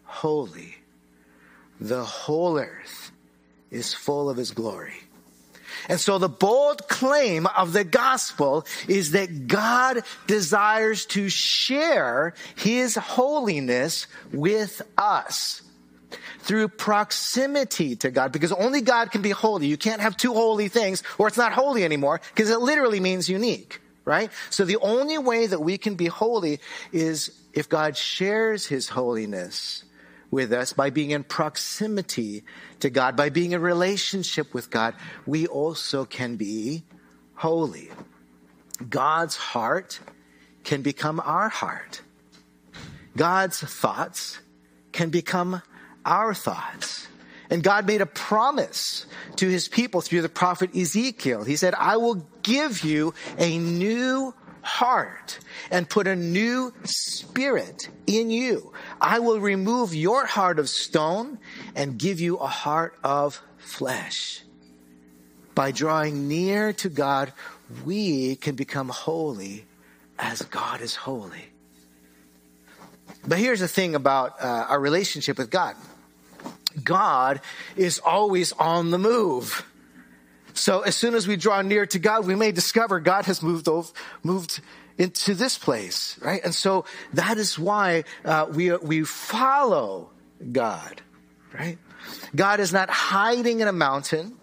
holy. 0.04 0.76
The 1.80 2.04
whole 2.04 2.58
earth 2.58 3.12
is 3.70 3.94
full 3.94 4.30
of 4.30 4.38
his 4.38 4.52
glory. 4.52 4.96
And 5.90 6.00
so 6.00 6.18
the 6.18 6.30
bold 6.30 6.88
claim 6.88 7.46
of 7.46 7.74
the 7.74 7.84
gospel 7.84 8.66
is 8.88 9.12
that 9.12 9.48
God 9.48 10.04
desires 10.26 11.06
to 11.08 11.30
share 11.30 12.34
his 12.56 12.96
holiness 12.96 14.08
with 14.32 14.82
us 14.98 15.62
through 16.48 16.70
proximity 16.70 17.98
to 17.98 18.10
God 18.10 18.32
because 18.32 18.54
only 18.54 18.80
God 18.80 19.12
can 19.12 19.22
be 19.22 19.32
holy. 19.32 19.68
You 19.68 19.76
can't 19.76 20.00
have 20.00 20.16
two 20.16 20.34
holy 20.34 20.70
things 20.70 21.04
or 21.18 21.28
it's 21.28 21.38
not 21.38 21.52
holy 21.52 21.84
anymore 21.84 22.22
because 22.34 22.50
it 22.50 22.60
literally 22.60 23.02
means 23.02 23.28
unique, 23.28 23.82
right? 24.06 24.32
So 24.50 24.64
the 24.64 24.78
only 24.78 25.18
way 25.18 25.48
that 25.48 25.60
we 25.60 25.78
can 25.78 25.96
be 25.96 26.06
holy 26.06 26.62
is 26.94 27.38
if 27.52 27.68
God 27.68 27.98
shares 27.98 28.66
his 28.66 28.88
holiness 28.88 29.84
with 30.32 30.54
us 30.54 30.72
by 30.72 30.90
being 30.90 31.12
in 31.12 31.26
proximity 31.26 32.46
to 32.80 32.90
God, 32.90 33.18
by 33.18 33.28
being 33.28 33.52
in 33.52 33.62
relationship 33.62 34.54
with 34.54 34.70
God, 34.72 34.96
we 35.26 35.48
also 35.48 36.06
can 36.06 36.38
be 36.38 36.84
holy. 37.36 37.92
God's 38.90 39.36
heart 39.36 40.00
can 40.64 40.82
become 40.82 41.20
our 41.20 41.50
heart. 41.50 42.02
God's 43.18 43.60
thoughts 43.60 44.40
can 44.94 45.10
become 45.10 45.62
our 46.08 46.34
thoughts. 46.34 47.08
And 47.50 47.64
God 47.64 47.86
made 47.86 48.02
a 48.02 48.06
promise 48.06 49.06
to 49.38 49.48
his 49.48 49.68
people 49.68 50.02
through 50.02 50.22
the 50.22 50.30
prophet 50.30 50.76
Ezekiel. 50.76 51.44
He 51.44 51.56
said, 51.56 51.74
I 51.76 51.98
will 51.98 52.28
give 52.44 52.84
you 52.84 53.14
a 53.38 53.58
new 53.58 54.34
heart 54.62 55.40
and 55.72 55.90
put 55.90 56.08
a 56.08 56.16
new 56.16 56.74
spirit 56.84 57.90
in 58.06 58.30
you. 58.30 58.74
I 59.00 59.20
will 59.20 59.40
remove 59.40 59.96
your 59.96 60.26
heart 60.26 60.60
of 60.60 60.68
stone 60.68 61.40
and 61.76 61.98
give 61.98 62.20
you 62.20 62.38
a 62.38 62.48
heart 62.48 62.98
of 63.04 63.42
flesh. 63.58 64.42
By 65.56 65.72
drawing 65.72 66.28
near 66.28 66.74
to 66.74 66.90
God, 66.90 67.32
we 67.86 68.36
can 68.36 68.56
become 68.56 68.90
holy 68.90 69.66
as 70.20 70.42
God 70.42 70.82
is 70.82 70.96
holy. 70.96 71.46
But 73.26 73.40
here's 73.40 73.60
the 73.60 73.68
thing 73.68 73.96
about 73.96 74.42
uh, 74.42 74.68
our 74.70 74.80
relationship 74.80 75.38
with 75.38 75.50
God. 75.50 75.76
God 76.84 77.42
is 77.76 78.00
always 78.00 78.52
on 78.54 78.92
the 78.92 78.98
move. 78.98 79.66
So 80.54 80.82
as 80.82 80.96
soon 80.96 81.14
as 81.14 81.28
we 81.28 81.36
draw 81.36 81.62
near 81.62 81.86
to 81.88 82.00
God, 82.00 82.26
we 82.26 82.36
may 82.36 82.52
discover 82.52 83.00
God 83.00 83.26
has 83.26 83.44
moved 83.44 83.68
over, 83.68 83.90
moved 84.24 84.62
into 84.98 85.36
this 85.36 85.58
place, 85.58 86.18
right? 86.22 86.44
And 86.44 86.54
so 86.54 86.86
that 87.14 87.38
is 87.38 87.60
why 87.60 88.04
uh, 88.26 88.48
we 88.52 88.76
we 88.78 89.04
follow 89.04 90.10
God, 90.52 91.02
right? 91.54 91.78
God 92.36 92.60
is 92.60 92.74
not 92.74 92.90
hiding 92.90 93.60
in 93.60 93.68
a 93.68 93.74
mountain 93.74 94.37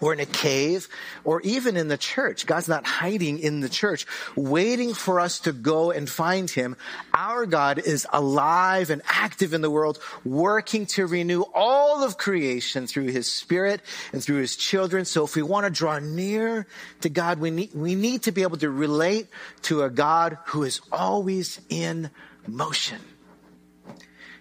or 0.00 0.12
in 0.12 0.20
a 0.20 0.26
cave 0.26 0.88
or 1.24 1.40
even 1.42 1.76
in 1.76 1.88
the 1.88 1.98
church. 1.98 2.46
God's 2.46 2.68
not 2.68 2.86
hiding 2.86 3.38
in 3.38 3.60
the 3.60 3.68
church, 3.68 4.06
waiting 4.34 4.94
for 4.94 5.20
us 5.20 5.40
to 5.40 5.52
go 5.52 5.90
and 5.90 6.08
find 6.08 6.50
him. 6.50 6.76
Our 7.14 7.46
God 7.46 7.78
is 7.78 8.06
alive 8.12 8.90
and 8.90 9.02
active 9.06 9.54
in 9.54 9.60
the 9.60 9.70
world, 9.70 9.98
working 10.24 10.86
to 10.86 11.06
renew 11.06 11.42
all 11.54 12.02
of 12.02 12.18
creation 12.18 12.86
through 12.86 13.08
his 13.08 13.30
spirit 13.30 13.80
and 14.12 14.22
through 14.22 14.40
his 14.40 14.56
children. 14.56 15.04
So 15.04 15.24
if 15.24 15.36
we 15.36 15.42
want 15.42 15.66
to 15.66 15.70
draw 15.70 15.98
near 15.98 16.66
to 17.02 17.08
God, 17.08 17.38
we 17.38 17.50
need, 17.50 17.74
we 17.74 17.94
need 17.94 18.22
to 18.22 18.32
be 18.32 18.42
able 18.42 18.58
to 18.58 18.70
relate 18.70 19.28
to 19.62 19.82
a 19.82 19.90
God 19.90 20.38
who 20.46 20.62
is 20.62 20.80
always 20.90 21.60
in 21.68 22.10
motion. 22.46 23.00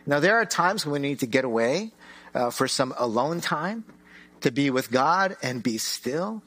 Now, 0.05 0.19
there 0.19 0.37
are 0.37 0.45
times 0.45 0.85
when 0.85 1.01
we 1.01 1.07
need 1.07 1.19
to 1.19 1.27
get 1.27 1.45
away 1.45 1.91
uh, 2.33 2.49
for 2.49 2.67
some 2.67 2.93
alone 2.97 3.41
time 3.41 3.83
to 4.41 4.51
be 4.51 4.69
with 4.69 4.91
God 4.91 5.37
and 5.41 5.61
be 5.61 5.77
still 5.77 6.43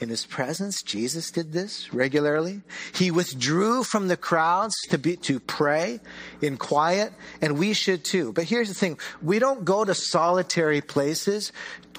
in 0.00 0.08
his 0.08 0.26
presence. 0.26 0.82
Jesus 0.82 1.30
did 1.30 1.52
this 1.52 1.92
regularly. 1.92 2.62
He 2.94 3.10
withdrew 3.10 3.82
from 3.82 4.08
the 4.08 4.16
crowds 4.16 4.74
to 4.90 4.98
be, 4.98 5.16
to 5.18 5.40
pray 5.40 6.00
in 6.42 6.56
quiet, 6.56 7.12
and 7.40 7.58
we 7.58 7.72
should 7.72 8.04
too. 8.04 8.32
But 8.32 8.44
here's 8.44 8.68
the 8.68 8.74
thing. 8.74 8.98
We 9.22 9.38
don't 9.38 9.64
go 9.64 9.84
to 9.84 9.94
solitary 9.94 10.80
places 10.80 11.52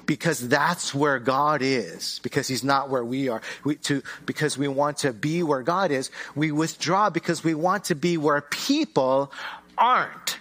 because 0.06 0.48
that's 0.48 0.96
where 0.96 1.20
God 1.20 1.62
is, 1.62 2.20
because 2.24 2.48
he's 2.48 2.64
not 2.64 2.90
where 2.90 3.04
we 3.04 3.30
are. 3.30 3.42
We, 3.64 3.76
to, 3.76 4.02
because 4.26 4.58
we 4.58 4.68
want 4.68 4.98
to 5.00 5.12
be 5.12 5.44
where 5.44 5.64
God 5.64 5.92
is. 5.92 6.12
We 6.36 6.52
withdraw 6.52 7.10
because 7.10 7.44
we 7.44 7.54
want 7.54 7.86
to 7.86 7.96
be 7.96 8.18
where 8.18 8.42
people 8.42 9.32
aren't. 9.78 10.40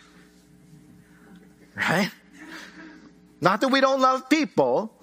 Right? 1.75 2.11
Not 3.41 3.61
that 3.61 3.69
we 3.69 3.81
don't 3.81 4.01
love 4.01 4.31
people, 4.31 4.96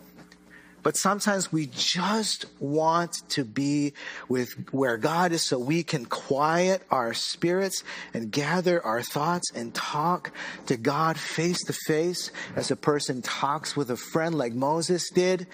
but 0.83 0.97
sometimes 0.97 1.51
we 1.51 1.67
just 1.67 2.45
want 2.59 3.13
to 3.29 3.45
be 3.45 3.93
with 4.27 4.53
where 4.71 4.97
God 4.97 5.31
is 5.31 5.41
so 5.41 5.57
we 5.57 5.81
can 5.81 6.05
quiet 6.05 6.83
our 6.91 7.13
spirits 7.13 7.83
and 8.13 8.29
gather 8.29 8.85
our 8.85 9.01
thoughts 9.01 9.49
and 9.55 9.73
talk 9.73 10.31
to 10.67 10.75
God 10.75 11.17
face 11.17 11.63
to 11.63 11.73
face 11.73 12.31
as 12.57 12.69
a 12.69 12.75
person 12.75 13.21
talks 13.21 13.77
with 13.77 13.89
a 13.89 13.97
friend 13.97 14.35
like 14.35 14.53
Moses 14.53 15.09
did 15.09 15.47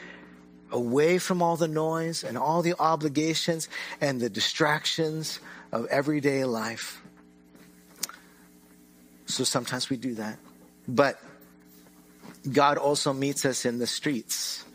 away 0.71 1.19
from 1.19 1.41
all 1.41 1.55
the 1.55 1.67
noise 1.67 2.23
and 2.23 2.37
all 2.37 2.63
the 2.63 2.73
obligations 2.79 3.69
and 4.01 4.19
the 4.19 4.29
distractions 4.29 5.39
of 5.71 5.85
everyday 5.87 6.43
life. 6.43 7.01
So 9.27 9.43
sometimes 9.43 9.91
we 9.91 9.97
do 9.97 10.15
that. 10.15 10.39
But 10.87 11.21
God 12.51 12.77
also 12.77 13.13
meets 13.13 13.45
us 13.45 13.65
in 13.65 13.77
the 13.77 13.85
streets 13.85 14.65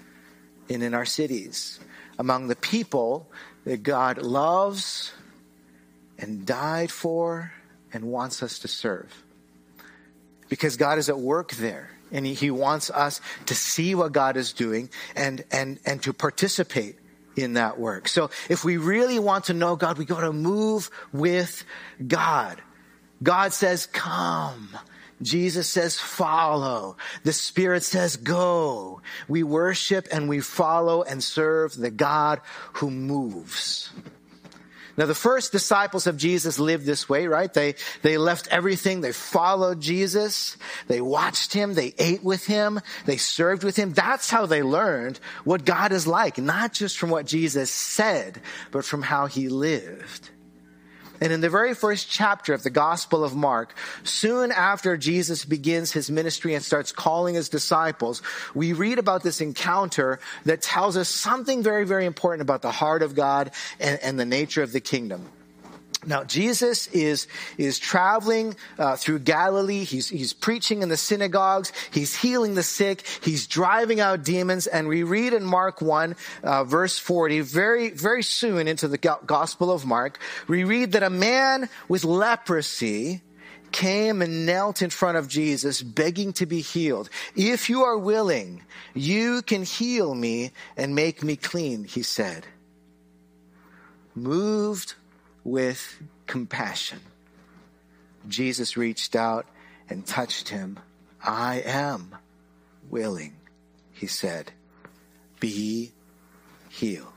and 0.68 0.82
in 0.82 0.94
our 0.94 1.04
cities, 1.04 1.78
among 2.18 2.48
the 2.48 2.56
people 2.56 3.28
that 3.64 3.82
God 3.82 4.18
loves 4.18 5.12
and 6.18 6.46
died 6.46 6.90
for 6.90 7.52
and 7.92 8.04
wants 8.04 8.42
us 8.42 8.58
to 8.60 8.68
serve. 8.68 9.22
Because 10.48 10.76
God 10.76 10.98
is 10.98 11.08
at 11.08 11.18
work 11.18 11.52
there 11.52 11.90
and 12.12 12.26
he, 12.26 12.50
wants 12.50 12.90
us 12.90 13.20
to 13.46 13.54
see 13.54 13.94
what 13.94 14.12
God 14.12 14.36
is 14.36 14.52
doing 14.52 14.90
and, 15.16 15.44
and, 15.50 15.80
and 15.84 16.02
to 16.02 16.12
participate 16.12 16.96
in 17.36 17.54
that 17.54 17.78
work. 17.78 18.06
So 18.06 18.30
if 18.48 18.64
we 18.64 18.76
really 18.76 19.18
want 19.18 19.46
to 19.46 19.54
know 19.54 19.74
God, 19.74 19.98
we 19.98 20.04
got 20.04 20.20
to 20.20 20.32
move 20.32 20.90
with 21.12 21.64
God. 22.06 22.60
God 23.22 23.52
says, 23.52 23.86
come 23.86 24.68
Jesus 25.24 25.68
says 25.68 25.98
follow. 25.98 26.96
The 27.24 27.32
Spirit 27.32 27.82
says 27.82 28.16
go. 28.16 29.00
We 29.28 29.42
worship 29.42 30.06
and 30.12 30.28
we 30.28 30.40
follow 30.40 31.02
and 31.02 31.22
serve 31.22 31.74
the 31.76 31.90
God 31.90 32.40
who 32.74 32.90
moves. 32.90 33.90
Now, 34.96 35.06
the 35.06 35.14
first 35.14 35.50
disciples 35.50 36.06
of 36.06 36.16
Jesus 36.16 36.60
lived 36.60 36.86
this 36.86 37.08
way, 37.08 37.26
right? 37.26 37.52
They, 37.52 37.74
they 38.02 38.16
left 38.16 38.46
everything. 38.48 39.00
They 39.00 39.10
followed 39.12 39.80
Jesus. 39.80 40.56
They 40.86 41.00
watched 41.00 41.52
him. 41.52 41.74
They 41.74 41.94
ate 41.98 42.22
with 42.22 42.46
him. 42.46 42.80
They 43.04 43.16
served 43.16 43.64
with 43.64 43.74
him. 43.74 43.92
That's 43.92 44.30
how 44.30 44.46
they 44.46 44.62
learned 44.62 45.18
what 45.42 45.64
God 45.64 45.90
is 45.90 46.06
like, 46.06 46.38
not 46.38 46.72
just 46.72 46.96
from 46.96 47.10
what 47.10 47.26
Jesus 47.26 47.72
said, 47.72 48.40
but 48.70 48.84
from 48.84 49.02
how 49.02 49.26
he 49.26 49.48
lived. 49.48 50.30
And 51.20 51.32
in 51.32 51.40
the 51.40 51.50
very 51.50 51.74
first 51.74 52.10
chapter 52.10 52.54
of 52.54 52.62
the 52.62 52.70
Gospel 52.70 53.24
of 53.24 53.34
Mark, 53.34 53.74
soon 54.02 54.50
after 54.50 54.96
Jesus 54.96 55.44
begins 55.44 55.92
his 55.92 56.10
ministry 56.10 56.54
and 56.54 56.64
starts 56.64 56.92
calling 56.92 57.34
his 57.34 57.48
disciples, 57.48 58.20
we 58.54 58.72
read 58.72 58.98
about 58.98 59.22
this 59.22 59.40
encounter 59.40 60.18
that 60.44 60.60
tells 60.60 60.96
us 60.96 61.08
something 61.08 61.62
very, 61.62 61.86
very 61.86 62.04
important 62.04 62.42
about 62.42 62.62
the 62.62 62.72
heart 62.72 63.02
of 63.02 63.14
God 63.14 63.52
and, 63.78 63.98
and 64.02 64.18
the 64.18 64.24
nature 64.24 64.62
of 64.62 64.72
the 64.72 64.80
kingdom. 64.80 65.28
Now, 66.06 66.24
Jesus 66.24 66.86
is, 66.88 67.26
is 67.58 67.78
traveling 67.78 68.56
uh, 68.78 68.96
through 68.96 69.20
Galilee. 69.20 69.84
He's, 69.84 70.08
he's 70.08 70.32
preaching 70.32 70.82
in 70.82 70.88
the 70.88 70.96
synagogues. 70.96 71.72
He's 71.90 72.14
healing 72.14 72.54
the 72.54 72.62
sick. 72.62 73.06
He's 73.22 73.46
driving 73.46 74.00
out 74.00 74.24
demons. 74.24 74.66
And 74.66 74.88
we 74.88 75.02
read 75.02 75.32
in 75.32 75.44
Mark 75.44 75.80
1, 75.80 76.16
uh, 76.42 76.64
verse 76.64 76.98
40, 76.98 77.40
very, 77.40 77.90
very 77.90 78.22
soon 78.22 78.68
into 78.68 78.88
the 78.88 78.98
Gospel 78.98 79.70
of 79.70 79.86
Mark, 79.86 80.18
we 80.48 80.64
read 80.64 80.92
that 80.92 81.02
a 81.02 81.10
man 81.10 81.68
with 81.88 82.04
leprosy 82.04 83.22
came 83.74 84.22
and 84.22 84.46
knelt 84.46 84.82
in 84.82 84.90
front 84.90 85.18
of 85.18 85.26
Jesus, 85.26 85.82
begging 85.82 86.32
to 86.34 86.46
be 86.46 86.60
healed. 86.60 87.10
If 87.34 87.68
you 87.68 87.82
are 87.82 87.98
willing, 87.98 88.62
you 88.94 89.42
can 89.42 89.64
heal 89.64 90.14
me 90.14 90.52
and 90.76 90.94
make 90.94 91.24
me 91.24 91.34
clean, 91.34 91.82
he 91.82 92.04
said. 92.04 92.46
Moved 94.14 94.94
with 95.44 96.02
compassion. 96.26 97.00
Jesus 98.26 98.76
reached 98.76 99.14
out 99.14 99.46
and 99.88 100.06
touched 100.06 100.48
him. 100.48 100.78
I 101.22 101.62
am 101.64 102.14
willing, 102.90 103.36
he 103.92 104.06
said. 104.06 104.52
Be 105.40 105.92
healed. 106.70 107.13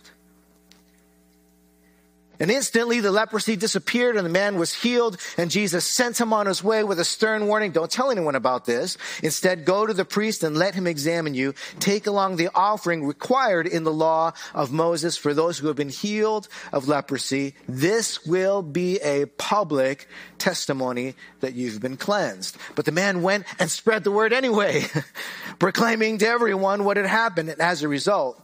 And 2.40 2.52
instantly 2.52 3.00
the 3.00 3.12
leprosy 3.12 3.56
disappeared 3.56 4.16
and 4.16 4.26
the 4.26 4.30
man 4.30 4.58
was 4.58 4.74
healed 4.74 5.18
and 5.38 5.50
Jesus 5.50 5.86
sent 5.86 6.20
him 6.20 6.34
on 6.34 6.46
his 6.46 6.64
way 6.64 6.84
with 6.84 7.00
a 7.00 7.06
stern 7.06 7.48
warning. 7.48 7.72
Don't 7.72 7.90
tell 7.90 8.12
anyone 8.12 8.36
about 8.36 8.66
this. 8.66 8.98
Instead, 9.24 9.66
go 9.66 9.86
to 9.86 9.94
the 9.94 10.06
priest 10.06 10.44
and 10.44 10.56
let 10.56 10.76
him 10.76 10.86
examine 10.86 11.34
you. 11.34 11.54
Take 11.80 12.06
along 12.06 12.36
the 12.36 12.50
offering 12.54 13.06
required 13.06 13.66
in 13.66 13.84
the 13.84 13.94
law 13.94 14.34
of 14.54 14.72
Moses 14.72 15.18
for 15.18 15.34
those 15.34 15.58
who 15.58 15.68
have 15.68 15.76
been 15.76 15.90
healed 15.90 16.48
of 16.72 16.88
leprosy. 16.88 17.56
This 17.68 18.26
will 18.26 18.62
be 18.62 18.98
a 18.98 19.26
public 19.26 20.08
testimony 20.38 21.16
that 21.40 21.54
you've 21.54 21.82
been 21.82 21.98
cleansed. 21.98 22.58
But 22.76 22.86
the 22.86 22.92
man 22.92 23.24
went 23.24 23.46
and 23.60 23.72
spread 23.72 24.04
the 24.04 24.12
word 24.12 24.34
anyway, 24.34 24.86
proclaiming 25.60 26.20
to 26.20 26.28
everyone 26.28 26.84
what 26.84 26.98
had 26.98 27.08
happened. 27.08 27.50
And 27.50 27.62
as 27.62 27.82
a 27.82 27.88
result, 27.88 28.42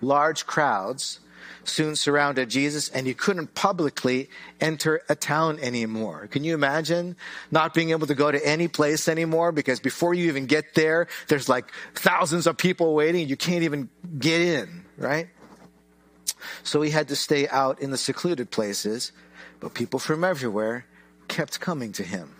large 0.00 0.46
crowds 0.46 1.20
soon 1.64 1.96
surrounded 1.96 2.50
Jesus 2.50 2.88
and 2.88 3.06
you 3.06 3.14
couldn't 3.14 3.54
publicly 3.54 4.28
enter 4.60 5.02
a 5.08 5.14
town 5.14 5.58
anymore. 5.60 6.26
Can 6.28 6.44
you 6.44 6.54
imagine 6.54 7.16
not 7.50 7.74
being 7.74 7.90
able 7.90 8.06
to 8.06 8.14
go 8.14 8.30
to 8.30 8.46
any 8.46 8.68
place 8.68 9.08
anymore 9.08 9.52
because 9.52 9.80
before 9.80 10.14
you 10.14 10.28
even 10.28 10.46
get 10.46 10.74
there, 10.74 11.08
there's 11.28 11.48
like 11.48 11.72
thousands 11.94 12.46
of 12.46 12.56
people 12.56 12.94
waiting. 12.94 13.28
You 13.28 13.36
can't 13.36 13.62
even 13.64 13.88
get 14.18 14.40
in, 14.40 14.84
right? 14.96 15.28
So 16.62 16.82
he 16.82 16.90
had 16.90 17.08
to 17.08 17.16
stay 17.16 17.48
out 17.48 17.80
in 17.80 17.90
the 17.90 17.98
secluded 17.98 18.50
places, 18.50 19.12
but 19.60 19.74
people 19.74 19.98
from 19.98 20.24
everywhere 20.24 20.86
kept 21.28 21.60
coming 21.60 21.92
to 21.92 22.02
him. 22.02 22.34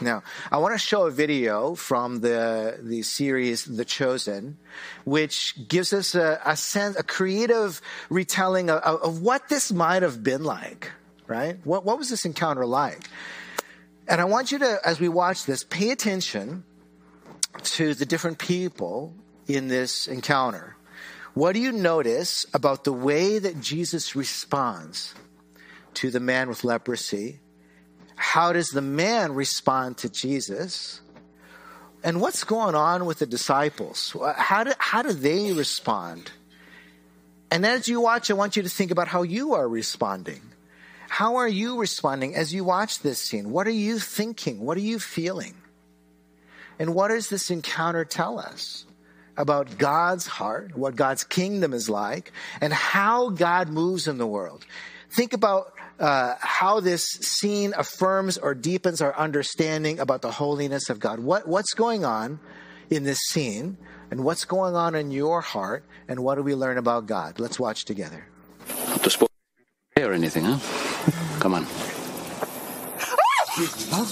Now, 0.00 0.22
I 0.52 0.58
want 0.58 0.74
to 0.74 0.78
show 0.78 1.06
a 1.06 1.10
video 1.10 1.74
from 1.74 2.20
the, 2.20 2.78
the 2.80 3.02
series 3.02 3.64
The 3.64 3.84
Chosen, 3.84 4.58
which 5.04 5.54
gives 5.68 5.92
us 5.92 6.14
a, 6.14 6.40
a 6.44 6.56
sense, 6.56 6.96
a 6.96 7.02
creative 7.02 7.80
retelling 8.08 8.70
of, 8.70 8.82
of, 8.82 9.22
what 9.22 9.48
this 9.48 9.72
might 9.72 10.02
have 10.02 10.22
been 10.22 10.44
like, 10.44 10.92
right? 11.26 11.58
What, 11.64 11.84
what 11.84 11.98
was 11.98 12.10
this 12.10 12.24
encounter 12.24 12.64
like? 12.64 13.08
And 14.06 14.20
I 14.20 14.24
want 14.24 14.52
you 14.52 14.58
to, 14.60 14.78
as 14.84 15.00
we 15.00 15.08
watch 15.08 15.46
this, 15.46 15.64
pay 15.64 15.90
attention 15.90 16.64
to 17.62 17.94
the 17.94 18.06
different 18.06 18.38
people 18.38 19.14
in 19.46 19.68
this 19.68 20.06
encounter. 20.06 20.76
What 21.34 21.52
do 21.52 21.60
you 21.60 21.72
notice 21.72 22.46
about 22.54 22.84
the 22.84 22.92
way 22.92 23.38
that 23.38 23.60
Jesus 23.60 24.14
responds 24.14 25.14
to 25.94 26.10
the 26.10 26.20
man 26.20 26.48
with 26.48 26.64
leprosy? 26.64 27.40
How 28.18 28.52
does 28.52 28.70
the 28.70 28.82
man 28.82 29.32
respond 29.32 29.98
to 29.98 30.08
Jesus? 30.08 31.00
And 32.02 32.20
what's 32.20 32.44
going 32.44 32.74
on 32.74 33.06
with 33.06 33.20
the 33.20 33.26
disciples? 33.26 34.14
How 34.36 34.64
do, 34.64 34.72
how 34.78 35.02
do 35.02 35.12
they 35.12 35.52
respond? 35.52 36.32
And 37.50 37.64
as 37.64 37.88
you 37.88 38.00
watch, 38.00 38.30
I 38.30 38.34
want 38.34 38.56
you 38.56 38.64
to 38.64 38.68
think 38.68 38.90
about 38.90 39.08
how 39.08 39.22
you 39.22 39.54
are 39.54 39.68
responding. 39.68 40.42
How 41.08 41.36
are 41.36 41.48
you 41.48 41.78
responding 41.78 42.34
as 42.34 42.52
you 42.52 42.64
watch 42.64 43.00
this 43.00 43.20
scene? 43.20 43.50
What 43.50 43.66
are 43.66 43.70
you 43.70 43.98
thinking? 43.98 44.60
What 44.60 44.76
are 44.76 44.82
you 44.82 44.98
feeling? 44.98 45.54
And 46.78 46.94
what 46.94 47.08
does 47.08 47.30
this 47.30 47.50
encounter 47.50 48.04
tell 48.04 48.38
us 48.38 48.84
about 49.36 49.78
God's 49.78 50.26
heart, 50.26 50.76
what 50.76 50.96
God's 50.96 51.24
kingdom 51.24 51.72
is 51.72 51.88
like, 51.88 52.32
and 52.60 52.72
how 52.72 53.30
God 53.30 53.68
moves 53.68 54.08
in 54.08 54.18
the 54.18 54.26
world? 54.26 54.66
Think 55.10 55.32
about 55.32 55.72
uh, 55.98 56.34
how 56.38 56.80
this 56.80 57.04
scene 57.04 57.74
affirms 57.76 58.38
or 58.38 58.54
deepens 58.54 59.00
our 59.00 59.16
understanding 59.16 59.98
about 59.98 60.22
the 60.22 60.30
holiness 60.30 60.90
of 60.90 61.00
God. 61.00 61.18
What, 61.20 61.48
what's 61.48 61.74
going 61.74 62.04
on 62.04 62.40
in 62.90 63.04
this 63.04 63.18
scene, 63.28 63.76
and 64.10 64.24
what's 64.24 64.44
going 64.44 64.74
on 64.74 64.94
in 64.94 65.10
your 65.10 65.40
heart, 65.40 65.84
and 66.08 66.20
what 66.20 66.36
do 66.36 66.42
we 66.42 66.54
learn 66.54 66.78
about 66.78 67.06
God? 67.06 67.38
Let's 67.38 67.60
watch 67.60 67.84
together. 67.84 68.26
Not 68.88 69.02
to 69.02 69.10
spoil 69.10 69.28
or 69.98 70.12
anything, 70.12 70.44
huh? 70.44 70.58
Come 71.40 71.54
on. 71.54 71.66
huh? 73.90 74.06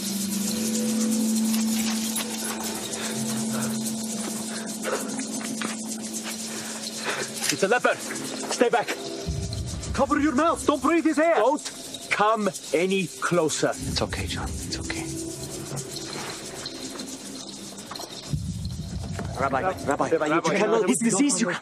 It's 7.48 7.62
a 7.62 7.68
leper. 7.68 7.94
Stay 7.94 8.68
back. 8.68 8.88
Cover 9.96 10.20
your 10.20 10.34
mouth. 10.34 10.66
Don't 10.66 10.82
breathe 10.82 11.06
his 11.06 11.18
air. 11.18 11.36
Don't 11.36 12.06
come 12.10 12.50
any 12.74 13.06
closer. 13.06 13.70
It's 13.70 14.02
okay, 14.02 14.26
John. 14.26 14.44
It's 14.44 14.78
okay. 14.78 15.06
Rabbi, 19.40 19.62
Rabbi, 19.62 19.86
Rabbi, 19.86 20.08
Rabbi 20.10 20.34
you 20.34 20.40
can 20.42 20.56
handle 20.56 20.82
his 20.82 20.98
disease. 20.98 21.40
You 21.40 21.46
can... 21.46 21.60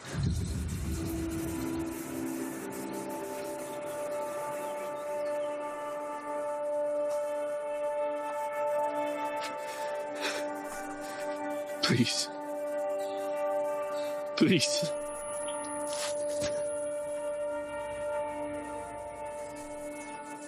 Please. 11.83 12.27
Please. 14.35 14.91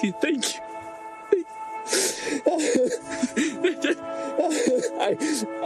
Thank 0.00 0.54
you. 0.54 0.60
I, 5.00 5.16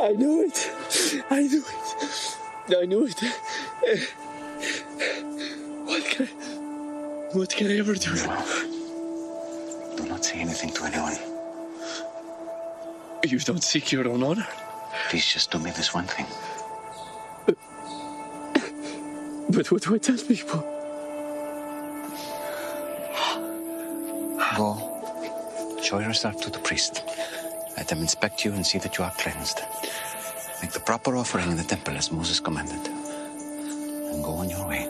I 0.00 0.12
knew 0.12 0.42
it. 0.42 0.70
I 1.30 1.42
knew 1.42 1.62
it. 1.66 2.38
I 2.70 2.84
knew 2.86 3.04
it. 3.06 3.20
What 5.84 6.04
can 6.04 6.26
I, 6.26 6.28
what 7.36 7.50
can 7.50 7.66
I 7.66 7.78
ever 7.78 7.94
do? 7.94 8.14
Do 9.96 10.08
not 10.08 10.24
say 10.24 10.40
anything 10.40 10.70
to 10.70 10.84
anyone. 10.84 11.16
You 13.24 13.38
don't 13.38 13.62
seek 13.62 13.92
your 13.92 14.08
own 14.08 14.22
honor. 14.22 14.46
Please 15.10 15.26
just 15.26 15.50
do 15.50 15.58
me 15.58 15.72
this 15.72 15.92
one 15.92 16.06
thing. 16.06 16.26
But 19.50 19.70
what 19.70 19.82
do 19.82 19.94
I 19.94 19.98
tell 19.98 20.16
people? 20.16 20.71
Show 25.92 25.98
yourself 25.98 26.40
to 26.40 26.50
the 26.50 26.58
priest. 26.58 27.02
Let 27.76 27.86
them 27.86 27.98
inspect 28.00 28.46
you 28.46 28.54
and 28.54 28.66
see 28.66 28.78
that 28.78 28.96
you 28.96 29.04
are 29.04 29.10
cleansed. 29.18 29.60
Make 30.62 30.72
the 30.72 30.80
proper 30.80 31.18
offering 31.18 31.50
in 31.50 31.58
the 31.58 31.64
temple 31.64 31.94
as 31.98 32.10
Moses 32.10 32.40
commanded. 32.40 32.80
And 32.86 34.24
go 34.24 34.30
on 34.30 34.48
your 34.48 34.66
way. 34.66 34.88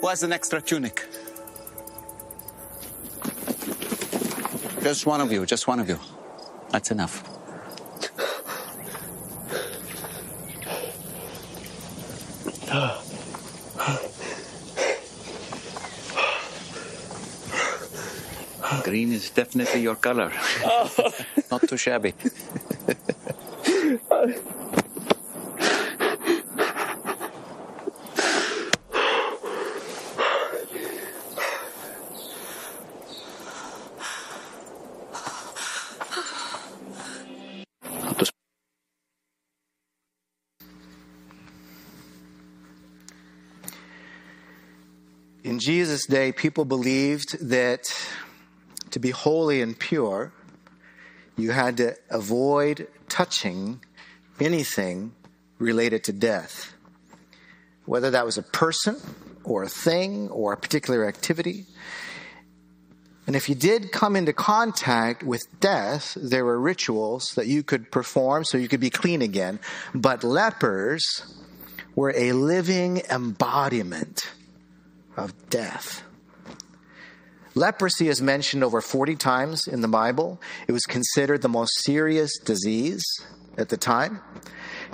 Who 0.00 0.08
has 0.08 0.24
an 0.24 0.32
extra 0.32 0.60
tunic? 0.60 1.06
Just 4.82 5.06
one 5.06 5.20
of 5.20 5.30
you, 5.30 5.46
just 5.46 5.68
one 5.68 5.78
of 5.78 5.88
you. 5.88 6.00
That's 6.70 6.90
enough. 6.90 7.37
Green 18.88 19.12
is 19.12 19.28
definitely 19.28 19.82
your 19.82 19.96
color. 19.96 20.32
Oh. 20.64 21.12
Not 21.50 21.68
too 21.68 21.76
shabby. 21.76 22.14
In 45.44 45.58
Jesus' 45.58 46.06
day, 46.06 46.32
people 46.32 46.64
believed 46.64 47.38
that 47.48 47.82
to 48.98 49.06
be 49.06 49.12
holy 49.12 49.62
and 49.62 49.78
pure, 49.78 50.32
you 51.36 51.52
had 51.52 51.76
to 51.76 51.96
avoid 52.10 52.88
touching 53.08 53.80
anything 54.40 55.12
related 55.58 56.02
to 56.04 56.12
death. 56.12 56.74
Whether 57.86 58.10
that 58.10 58.26
was 58.26 58.38
a 58.38 58.42
person 58.42 58.96
or 59.44 59.62
a 59.62 59.68
thing 59.68 60.28
or 60.30 60.52
a 60.52 60.56
particular 60.56 61.06
activity. 61.06 61.64
And 63.26 63.36
if 63.36 63.48
you 63.48 63.54
did 63.54 63.92
come 63.92 64.16
into 64.16 64.32
contact 64.32 65.22
with 65.22 65.46
death, 65.60 66.16
there 66.20 66.44
were 66.44 66.58
rituals 66.58 67.34
that 67.36 67.46
you 67.46 67.62
could 67.62 67.92
perform 67.92 68.44
so 68.44 68.58
you 68.58 68.68
could 68.68 68.80
be 68.80 68.90
clean 68.90 69.22
again. 69.22 69.60
But 69.94 70.24
lepers 70.24 71.04
were 71.94 72.12
a 72.16 72.32
living 72.32 73.02
embodiment 73.10 74.30
of 75.16 75.32
death. 75.50 76.02
Leprosy 77.58 78.06
is 78.06 78.22
mentioned 78.22 78.62
over 78.62 78.80
40 78.80 79.16
times 79.16 79.66
in 79.66 79.80
the 79.80 79.88
Bible. 79.88 80.40
It 80.68 80.72
was 80.72 80.84
considered 80.84 81.42
the 81.42 81.48
most 81.48 81.82
serious 81.82 82.38
disease 82.38 83.04
at 83.56 83.68
the 83.68 83.76
time. 83.76 84.20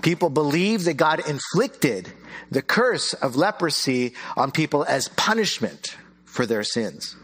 People 0.00 0.31
believed 0.31 0.87
that 0.87 0.94
God 0.94 1.20
inflicted 1.29 2.11
the 2.50 2.62
curse 2.62 3.12
of 3.12 3.37
leprosy 3.37 4.14
on 4.35 4.50
people 4.50 4.83
as 4.83 5.09
punishment 5.09 5.94
for 6.24 6.46
their 6.46 6.64
sins. 6.64 7.14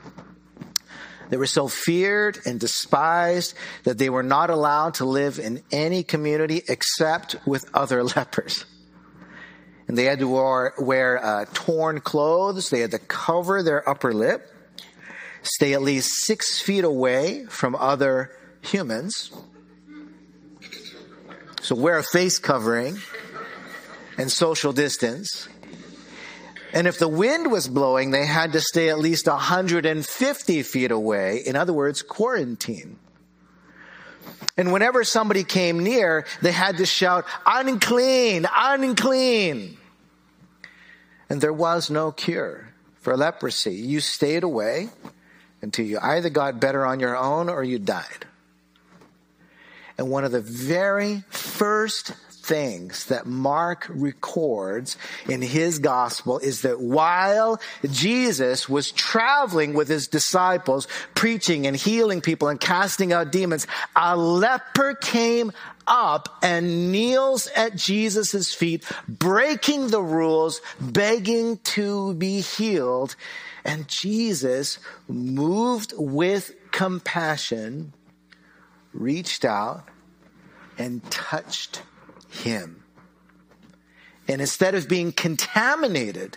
They 1.31 1.39
were 1.39 1.47
so 1.47 1.69
feared 1.69 2.39
and 2.45 2.61
despised 2.61 3.55
that 3.85 3.97
they 3.97 4.11
were 4.11 4.23
not 4.23 4.51
allowed 4.51 4.95
to 4.95 5.07
live 5.07 5.39
in 5.39 5.63
any 5.73 6.03
community 6.03 6.63
except 6.69 7.37
with 7.47 7.65
other 7.73 8.05
lepers. 8.17 8.67
And 9.89 9.97
they 9.97 10.05
had 10.05 10.19
to 10.19 10.29
wear, 10.29 10.75
wear 10.79 11.25
uh, 11.25 11.47
torn 11.55 12.03
clothes. 12.03 12.69
They 12.69 12.81
had 12.81 12.91
to 12.91 12.99
cover 12.99 13.63
their 13.63 13.89
upper 13.89 14.13
lip, 14.13 14.47
stay 15.43 15.75
at 15.75 15.83
least 15.83 16.25
six 16.25 16.61
feet 16.61 16.85
away 16.85 17.45
from 17.47 17.75
other 17.77 18.31
humans. 18.63 19.31
So 21.63 21.75
wear 21.75 21.99
a 21.99 22.03
face 22.03 22.39
covering 22.39 22.99
and 24.17 24.31
social 24.31 24.73
distance. 24.73 25.49
And 26.73 26.87
if 26.87 26.99
the 26.99 27.09
wind 27.09 27.51
was 27.51 27.69
blowing, 27.69 28.11
they 28.11 28.27
had 28.27 28.53
to 28.53 28.61
stay 28.61 28.91
at 28.91 28.99
least 28.99 29.27
150 29.27 30.63
feet 30.63 30.91
away. 30.91 31.43
In 31.45 31.57
other 31.57 31.73
words, 31.73 32.03
quarantine. 32.03 32.99
And 34.57 34.73
whenever 34.73 35.05
somebody 35.05 35.43
came 35.43 35.81
near, 35.81 36.27
they 36.43 36.53
had 36.53 36.77
to 36.79 36.87
shout, 36.87 37.25
unclean, 37.47 38.47
unclean. 38.55 39.79
And 41.29 41.41
there 41.41 41.53
was 41.53 41.91
no 41.91 42.13
cure 42.13 42.73
for 43.01 43.17
leprosy. 43.17 43.75
You 43.75 44.01
stayed 44.01 44.43
away 44.43 44.91
until 45.63 45.87
you 45.87 45.99
either 46.01 46.31
got 46.31 46.61
better 46.61 46.87
on 46.87 47.01
your 47.01 47.17
own 47.17 47.49
or 47.49 47.63
you 47.63 47.79
died. 47.79 48.27
And 49.99 50.11
one 50.11 50.25
of 50.25 50.33
the 50.33 50.41
very 50.41 51.23
first 51.29 52.13
things 52.51 53.07
that 53.07 53.27
Mark 53.27 53.87
records 53.91 54.97
in 55.29 55.43
his 55.43 55.79
gospel 55.79 56.39
is 56.39 56.63
that 56.63 56.81
while 56.81 57.61
Jesus 57.89 58.69
was 58.69 58.91
traveling 58.91 59.75
with 59.75 59.89
his 59.89 60.09
disciples, 60.09 60.89
preaching 61.15 61.67
and 61.67 61.77
healing 61.77 62.21
people 62.21 62.49
and 62.49 62.59
casting 62.59 63.13
out 63.13 63.31
demons, 63.31 63.67
a 63.95 64.17
leper 64.17 64.95
came 64.95 65.53
up 65.87 66.39
and 66.43 66.91
kneels 66.91 67.47
at 67.55 67.77
Jesus' 67.77 68.53
feet, 68.55 68.85
breaking 69.07 69.89
the 69.89 70.03
rules, 70.03 70.61
begging 70.81 71.59
to 71.59 72.15
be 72.15 72.41
healed. 72.41 73.17
And 73.65 73.89
Jesus, 73.89 74.79
moved 75.09 75.93
with 75.97 76.53
compassion, 76.71 77.93
reached 78.93 79.45
out 79.45 79.89
and 80.79 81.09
touched 81.11 81.83
him. 82.31 82.83
And 84.29 84.41
instead 84.41 84.75
of 84.75 84.89
being 84.89 85.13
contaminated 85.13 86.37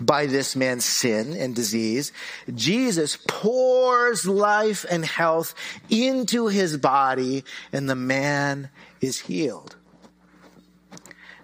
by 0.00 0.26
this 0.26 0.56
man's 0.56 0.84
sin 0.84 1.36
and 1.36 1.54
disease, 1.54 2.12
Jesus 2.54 3.18
pours 3.28 4.26
life 4.26 4.84
and 4.90 5.04
health 5.04 5.54
into 5.90 6.46
his 6.48 6.76
body 6.76 7.44
and 7.72 7.88
the 7.88 7.96
man 7.96 8.70
is 9.00 9.20
healed. 9.20 9.76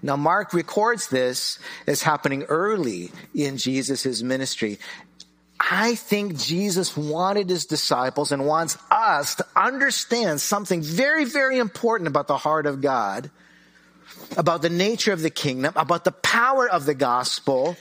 Now, 0.05 0.17
Mark 0.17 0.53
records 0.53 1.09
this 1.09 1.59
as 1.87 2.03
happening 2.03 2.43
early 2.45 3.11
in 3.35 3.57
Jesus' 3.57 4.23
ministry. 4.23 4.79
I 5.59 5.95
think 5.95 6.37
Jesus 6.37 6.97
wanted 6.97 7.49
his 7.49 7.67
disciples 7.67 8.33
and 8.33 8.47
wants 8.47 8.77
us 8.91 9.37
to 9.37 9.47
understand 9.57 10.41
something 10.41 10.83
very, 10.83 11.25
very 11.25 11.59
important 11.59 12.09
about 12.09 12.27
the 12.27 12.37
heart 12.37 12.67
of 12.67 12.81
God 12.81 13.31
about 14.37 14.63
the 14.63 14.71
nature 14.71 15.13
of 15.13 15.23
the 15.23 15.31
kingdom, 15.31 15.73
about 15.77 16.05
the 16.05 16.13
power 16.13 16.69
of 16.69 16.87
the 16.87 16.95
gospel. 16.95 17.77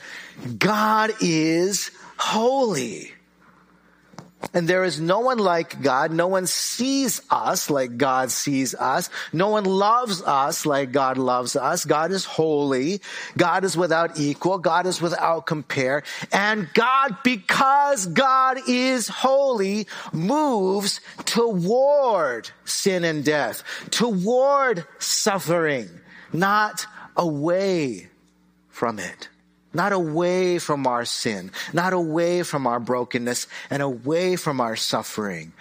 God 0.58 1.12
is 1.22 1.92
holy. 2.18 3.12
And 4.54 4.68
there 4.68 4.84
is 4.84 5.00
no 5.00 5.20
one 5.20 5.38
like 5.38 5.82
God. 5.82 6.12
No 6.12 6.28
one 6.28 6.48
sees 6.48 7.22
us 7.30 7.70
like 7.70 7.98
God 7.98 8.32
sees 8.32 8.76
us. 8.76 9.10
No 9.32 9.50
one 9.50 9.64
loves 9.64 10.22
us 10.22 10.66
like 10.66 10.92
God 10.92 11.18
loves 11.18 11.56
us. 11.56 11.86
God 11.86 12.12
is 12.12 12.26
holy. 12.26 13.02
God 13.38 13.64
is 13.64 13.78
without 13.78 14.20
equal. 14.20 14.58
God 14.58 14.86
is 14.86 15.02
without 15.02 15.46
compare. 15.46 16.04
And 16.32 16.70
God, 16.74 17.18
because 17.24 18.06
God 18.08 18.58
is 18.68 19.08
holy, 19.08 19.88
moves 20.12 21.00
toward 21.26 22.50
sin 22.66 23.04
and 23.04 23.24
death, 23.24 23.64
toward 23.92 24.86
suffering 25.00 25.90
not 26.34 26.86
away 27.16 28.10
from 28.70 29.00
it, 29.00 29.30
not 29.74 29.92
away 29.92 30.60
from 30.60 30.86
our 30.88 31.06
sin, 31.06 31.52
not 31.74 31.94
away 31.94 32.44
from 32.44 32.68
our 32.68 32.80
brokenness, 32.80 33.48
and 33.70 33.82
away 33.82 34.36
from 34.36 34.62
our 34.62 34.76
suffering. 34.76 35.54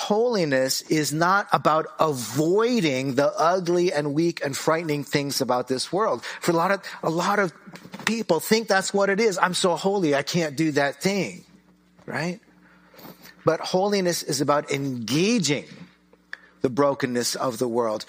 holiness 0.00 0.80
is 0.82 1.12
not 1.12 1.46
about 1.52 1.86
avoiding 2.00 3.14
the 3.16 3.30
ugly 3.38 3.92
and 3.92 4.14
weak 4.14 4.40
and 4.42 4.56
frightening 4.56 5.04
things 5.04 5.40
about 5.40 5.68
this 5.68 5.92
world. 5.92 6.24
For 6.40 6.52
a 6.52 6.54
lot 6.54 6.70
of, 6.70 6.80
a 7.02 7.10
lot 7.10 7.38
of 7.38 7.52
people 8.06 8.40
think 8.40 8.66
that's 8.66 8.94
what 8.94 9.10
it 9.10 9.20
is. 9.20 9.38
I'm 9.38 9.54
so 9.54 9.76
holy, 9.76 10.14
I 10.14 10.22
can't 10.22 10.56
do 10.56 10.72
that 10.72 11.02
thing. 11.02 11.44
Right? 12.06 12.40
But 13.44 13.60
holiness 13.60 14.22
is 14.22 14.40
about 14.40 14.72
engaging 14.72 15.66
the 16.62 16.70
brokenness 16.70 17.34
of 17.34 17.58
the 17.58 17.68
world. 17.68 18.04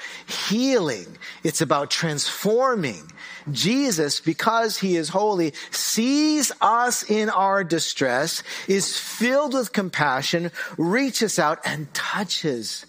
Healing, 0.49 1.17
it's 1.43 1.61
about 1.61 1.89
transforming. 1.91 3.11
Jesus, 3.51 4.19
because 4.19 4.77
he 4.77 4.95
is 4.95 5.09
holy, 5.09 5.53
sees 5.71 6.51
us 6.61 7.09
in 7.09 7.29
our 7.29 7.63
distress, 7.63 8.43
is 8.67 8.97
filled 8.97 9.53
with 9.53 9.73
compassion, 9.73 10.51
reaches 10.77 11.39
out 11.39 11.59
and 11.65 11.91
touches 11.93 12.85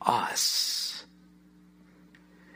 us. 0.00 1.04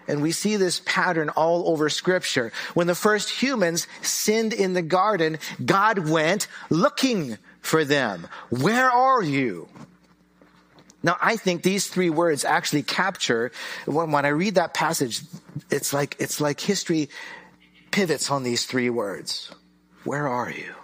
And 0.09 0.23
we 0.23 0.33
see 0.33 0.57
this 0.57 0.81
pattern 0.85 1.31
all 1.31 1.69
over 1.69 1.89
scripture. 1.89 2.53
When 2.75 2.87
the 2.87 2.95
first 2.95 3.29
humans 3.29 3.89
sinned 4.03 4.53
in 4.53 4.73
the 4.73 4.83
garden, 4.83 5.39
God 5.65 6.09
went 6.09 6.47
looking 6.71 7.39
for 7.61 7.85
them. 7.85 8.29
Where 8.51 8.91
are 8.91 9.23
you? 9.23 9.69
Now, 11.07 11.17
I 11.21 11.37
think 11.37 11.63
these 11.63 11.87
three 11.87 12.11
words 12.11 12.45
actually 12.45 12.83
capture, 12.83 13.53
when, 13.85 14.11
when 14.11 14.25
I 14.25 14.31
read 14.31 14.57
that 14.57 14.75
passage, 14.75 15.21
it's 15.71 15.93
like, 15.93 16.17
it's 16.19 16.41
like 16.41 16.59
history 16.59 17.11
pivots 17.93 18.29
on 18.29 18.43
these 18.43 18.67
three 18.67 18.91
words. 18.91 19.53
Where 20.03 20.27
are 20.27 20.51
you? 20.51 20.75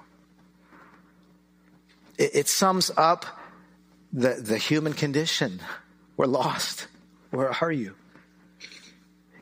It, 2.19 2.31
it 2.35 2.49
sums 2.49 2.93
up 2.97 3.27
the, 4.13 4.35
the 4.35 4.59
human 4.59 4.93
condition. 4.93 5.61
We're 6.17 6.27
lost. 6.27 6.87
Where 7.31 7.51
are 7.61 7.73
you? 7.73 7.97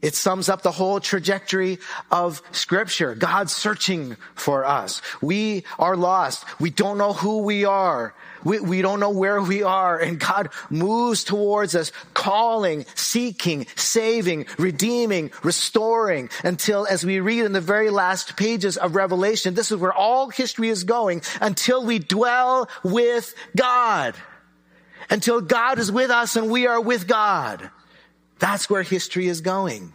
It 0.02 0.14
sums 0.14 0.48
up 0.48 0.62
the 0.62 0.72
whole 0.72 0.98
trajectory 0.98 1.78
of 2.10 2.42
scripture. 2.52 3.14
God 3.14 3.50
searching 3.50 4.16
for 4.34 4.64
us. 4.64 5.02
We 5.20 5.64
are 5.78 5.94
lost. 5.94 6.44
We 6.58 6.70
don't 6.70 6.96
know 6.96 7.12
who 7.12 7.38
we 7.38 7.66
are. 7.66 8.14
We, 8.42 8.60
we 8.60 8.80
don't 8.80 9.00
know 9.00 9.10
where 9.10 9.42
we 9.42 9.62
are. 9.62 9.98
And 9.98 10.18
God 10.18 10.48
moves 10.70 11.22
towards 11.22 11.74
us, 11.74 11.92
calling, 12.14 12.86
seeking, 12.94 13.66
saving, 13.76 14.46
redeeming, 14.58 15.32
restoring 15.42 16.30
until 16.44 16.86
as 16.86 17.04
we 17.04 17.20
read 17.20 17.44
in 17.44 17.52
the 17.52 17.60
very 17.60 17.90
last 17.90 18.38
pages 18.38 18.78
of 18.78 18.94
Revelation, 18.94 19.52
this 19.52 19.70
is 19.70 19.76
where 19.76 19.92
all 19.92 20.30
history 20.30 20.70
is 20.70 20.84
going 20.84 21.20
until 21.42 21.84
we 21.84 21.98
dwell 21.98 22.70
with 22.82 23.34
God. 23.54 24.14
Until 25.10 25.42
God 25.42 25.78
is 25.78 25.92
with 25.92 26.10
us 26.10 26.36
and 26.36 26.50
we 26.50 26.66
are 26.66 26.80
with 26.80 27.06
God. 27.06 27.70
That's 28.40 28.68
where 28.68 28.82
history 28.82 29.28
is 29.28 29.40
going. 29.40 29.92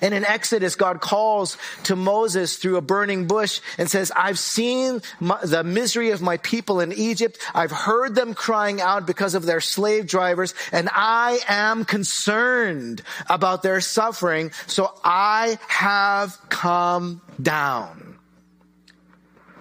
And 0.00 0.14
in 0.14 0.24
Exodus, 0.24 0.74
God 0.74 1.00
calls 1.00 1.56
to 1.84 1.96
Moses 1.96 2.56
through 2.56 2.76
a 2.76 2.82
burning 2.82 3.26
bush 3.26 3.60
and 3.78 3.90
says, 3.90 4.12
I've 4.14 4.38
seen 4.38 5.02
my, 5.20 5.38
the 5.42 5.64
misery 5.64 6.10
of 6.10 6.22
my 6.22 6.36
people 6.38 6.80
in 6.80 6.92
Egypt. 6.92 7.38
I've 7.54 7.70
heard 7.70 8.14
them 8.14 8.34
crying 8.34 8.80
out 8.80 9.06
because 9.06 9.34
of 9.34 9.44
their 9.44 9.60
slave 9.60 10.06
drivers 10.06 10.54
and 10.72 10.88
I 10.92 11.40
am 11.48 11.84
concerned 11.84 13.02
about 13.28 13.62
their 13.62 13.80
suffering. 13.80 14.52
So 14.66 14.92
I 15.04 15.58
have 15.68 16.38
come 16.48 17.20
down 17.40 18.11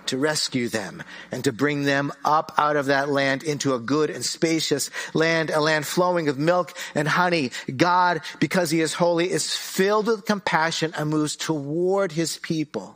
to 0.08 0.18
rescue 0.18 0.70
them 0.70 1.04
and 1.32 1.44
to 1.44 1.52
bring 1.52 1.84
them 1.84 2.12
up 2.24 2.54
out 2.58 2.76
of 2.76 2.88
that 2.88 3.10
land 3.10 3.44
into 3.44 3.74
a 3.74 3.80
good 3.80 4.10
and 4.10 4.24
spacious 4.24 4.90
land, 5.14 5.50
a 5.50 5.60
land 5.60 5.86
flowing 5.86 6.26
with 6.26 6.38
milk 6.38 6.78
and 6.96 7.08
honey. 7.08 7.52
God, 7.76 8.22
because 8.40 8.72
he 8.72 8.82
is 8.82 8.94
holy, 8.94 9.30
is 9.30 9.56
filled 9.56 10.08
with 10.08 10.26
compassion 10.26 10.94
and 10.98 11.10
moves 11.10 11.36
toward 11.36 12.12
his 12.12 12.38
people. 12.38 12.96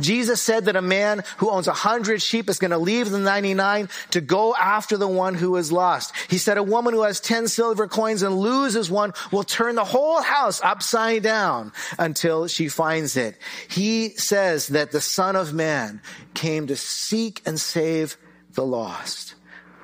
Jesus 0.00 0.42
said 0.42 0.66
that 0.66 0.76
a 0.76 0.82
man 0.82 1.22
who 1.38 1.50
owns 1.50 1.68
a 1.68 1.72
hundred 1.72 2.22
sheep 2.22 2.48
is 2.48 2.58
going 2.58 2.70
to 2.70 2.78
leave 2.78 3.10
the 3.10 3.18
99 3.18 3.88
to 4.10 4.20
go 4.20 4.54
after 4.54 4.96
the 4.96 5.08
one 5.08 5.34
who 5.34 5.56
is 5.56 5.72
lost. 5.72 6.12
He 6.28 6.38
said 6.38 6.58
a 6.58 6.62
woman 6.62 6.94
who 6.94 7.02
has 7.02 7.20
10 7.20 7.48
silver 7.48 7.88
coins 7.88 8.22
and 8.22 8.38
loses 8.38 8.90
one 8.90 9.12
will 9.32 9.44
turn 9.44 9.74
the 9.74 9.84
whole 9.84 10.20
house 10.20 10.60
upside 10.62 11.22
down 11.22 11.72
until 11.98 12.46
she 12.46 12.68
finds 12.68 13.16
it. 13.16 13.38
He 13.68 14.10
says 14.10 14.68
that 14.68 14.92
the 14.92 15.00
son 15.00 15.36
of 15.36 15.52
man 15.52 16.00
came 16.34 16.66
to 16.68 16.76
seek 16.76 17.42
and 17.46 17.60
save 17.60 18.16
the 18.52 18.64
lost. 18.66 19.34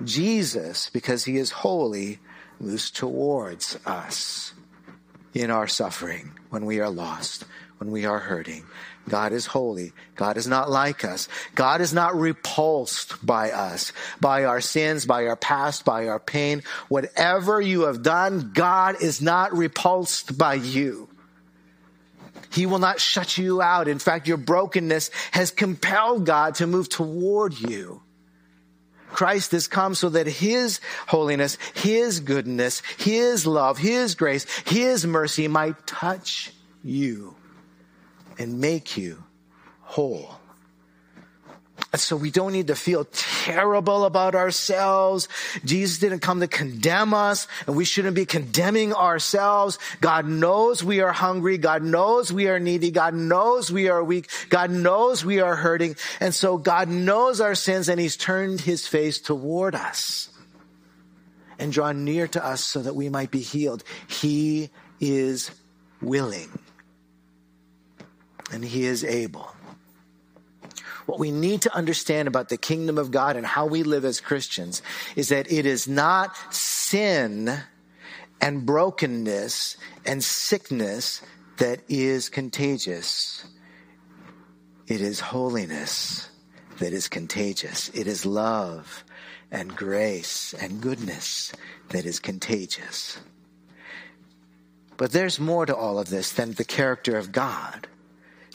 Jesus, 0.04 0.90
because 0.90 1.24
he 1.24 1.36
is 1.36 1.50
holy, 1.50 2.18
moves 2.58 2.90
towards 2.90 3.78
us 3.86 4.52
in 5.34 5.50
our 5.50 5.66
suffering 5.66 6.32
when 6.50 6.66
we 6.66 6.80
are 6.80 6.90
lost, 6.90 7.44
when 7.78 7.90
we 7.90 8.04
are 8.04 8.18
hurting. 8.18 8.64
God 9.08 9.32
is 9.32 9.46
holy. 9.46 9.92
God 10.14 10.36
is 10.36 10.46
not 10.46 10.70
like 10.70 11.04
us. 11.04 11.28
God 11.54 11.80
is 11.80 11.92
not 11.92 12.14
repulsed 12.14 13.24
by 13.24 13.50
us, 13.50 13.92
by 14.20 14.44
our 14.44 14.60
sins, 14.60 15.06
by 15.06 15.26
our 15.26 15.36
past, 15.36 15.84
by 15.84 16.08
our 16.08 16.20
pain. 16.20 16.62
Whatever 16.88 17.60
you 17.60 17.82
have 17.82 18.02
done, 18.02 18.52
God 18.54 19.02
is 19.02 19.20
not 19.20 19.56
repulsed 19.56 20.38
by 20.38 20.54
you. 20.54 21.08
He 22.50 22.66
will 22.66 22.78
not 22.78 23.00
shut 23.00 23.38
you 23.38 23.60
out. 23.60 23.88
In 23.88 23.98
fact, 23.98 24.28
your 24.28 24.36
brokenness 24.36 25.10
has 25.32 25.50
compelled 25.50 26.26
God 26.26 26.56
to 26.56 26.66
move 26.66 26.88
toward 26.88 27.58
you. 27.58 28.02
Christ 29.10 29.52
has 29.52 29.68
come 29.68 29.94
so 29.94 30.10
that 30.10 30.26
His 30.26 30.80
holiness, 31.06 31.58
His 31.74 32.20
goodness, 32.20 32.82
His 32.98 33.46
love, 33.46 33.78
His 33.78 34.14
grace, 34.14 34.46
His 34.66 35.06
mercy 35.06 35.48
might 35.48 35.86
touch 35.86 36.52
you 36.82 37.34
and 38.42 38.60
make 38.60 38.96
you 38.96 39.22
whole. 39.80 40.34
And 41.92 42.00
so 42.00 42.16
we 42.16 42.30
don't 42.30 42.52
need 42.52 42.68
to 42.68 42.74
feel 42.74 43.06
terrible 43.12 44.04
about 44.04 44.34
ourselves. 44.34 45.28
Jesus 45.64 45.98
didn't 45.98 46.20
come 46.20 46.40
to 46.40 46.48
condemn 46.48 47.12
us 47.12 47.46
and 47.66 47.76
we 47.76 47.84
shouldn't 47.84 48.14
be 48.14 48.24
condemning 48.24 48.94
ourselves. 48.94 49.78
God 50.00 50.26
knows 50.26 50.82
we 50.82 51.00
are 51.00 51.12
hungry. 51.12 51.58
God 51.58 51.82
knows 51.82 52.32
we 52.32 52.48
are 52.48 52.58
needy. 52.58 52.90
God 52.90 53.14
knows 53.14 53.70
we 53.70 53.88
are 53.88 54.02
weak. 54.02 54.30
God 54.48 54.70
knows 54.70 55.24
we 55.24 55.40
are 55.40 55.54
hurting. 55.54 55.96
And 56.18 56.34
so 56.34 56.56
God 56.56 56.88
knows 56.88 57.40
our 57.40 57.54
sins 57.54 57.88
and 57.88 58.00
he's 58.00 58.16
turned 58.16 58.62
his 58.62 58.86
face 58.86 59.20
toward 59.20 59.74
us 59.74 60.30
and 61.58 61.72
drawn 61.72 62.04
near 62.04 62.26
to 62.28 62.44
us 62.44 62.64
so 62.64 62.80
that 62.80 62.96
we 62.96 63.08
might 63.08 63.30
be 63.30 63.40
healed. 63.40 63.84
He 64.08 64.70
is 64.98 65.50
willing 66.00 66.48
and 68.52 68.64
he 68.64 68.84
is 68.84 69.04
able. 69.04 69.54
What 71.06 71.18
we 71.18 71.30
need 71.30 71.62
to 71.62 71.74
understand 71.74 72.28
about 72.28 72.48
the 72.48 72.56
kingdom 72.56 72.96
of 72.96 73.10
God 73.10 73.36
and 73.36 73.44
how 73.44 73.66
we 73.66 73.82
live 73.82 74.04
as 74.04 74.20
Christians 74.20 74.82
is 75.16 75.30
that 75.30 75.50
it 75.50 75.66
is 75.66 75.88
not 75.88 76.36
sin 76.54 77.60
and 78.40 78.64
brokenness 78.64 79.76
and 80.06 80.22
sickness 80.22 81.22
that 81.58 81.80
is 81.88 82.28
contagious. 82.28 83.44
It 84.86 85.00
is 85.00 85.20
holiness 85.20 86.30
that 86.78 86.92
is 86.92 87.08
contagious. 87.08 87.88
It 87.90 88.06
is 88.06 88.26
love 88.26 89.04
and 89.50 89.74
grace 89.76 90.54
and 90.54 90.80
goodness 90.80 91.52
that 91.90 92.06
is 92.06 92.18
contagious. 92.18 93.18
But 94.96 95.12
there's 95.12 95.40
more 95.40 95.66
to 95.66 95.74
all 95.74 95.98
of 95.98 96.10
this 96.10 96.32
than 96.32 96.52
the 96.52 96.64
character 96.64 97.16
of 97.16 97.32
God. 97.32 97.88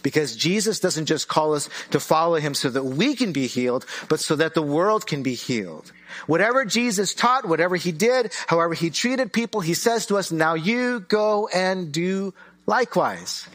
Because 0.04 0.36
Jesus 0.36 0.80
doesn't 0.80 1.08
just 1.08 1.28
call 1.28 1.54
us 1.54 1.70
to 1.92 2.00
follow 2.00 2.36
him 2.36 2.54
so 2.54 2.70
that 2.70 2.84
we 2.84 3.16
can 3.16 3.32
be 3.32 3.48
healed, 3.48 3.86
but 4.10 4.20
so 4.20 4.36
that 4.36 4.54
the 4.54 4.62
world 4.62 5.08
can 5.08 5.24
be 5.24 5.34
healed. 5.34 5.92
Whatever 6.28 6.66
Jesus 6.66 7.14
taught, 7.14 7.48
whatever 7.48 7.76
he 7.76 7.92
did, 7.92 8.34
however 8.48 8.74
he 8.74 8.90
treated 8.90 9.34
people, 9.34 9.62
he 9.62 9.74
says 9.74 10.06
to 10.08 10.18
us, 10.18 10.32
now 10.32 10.54
you 10.54 11.02
go 11.02 11.50
and 11.54 11.92
do 11.92 12.34
likewise. 12.66 13.48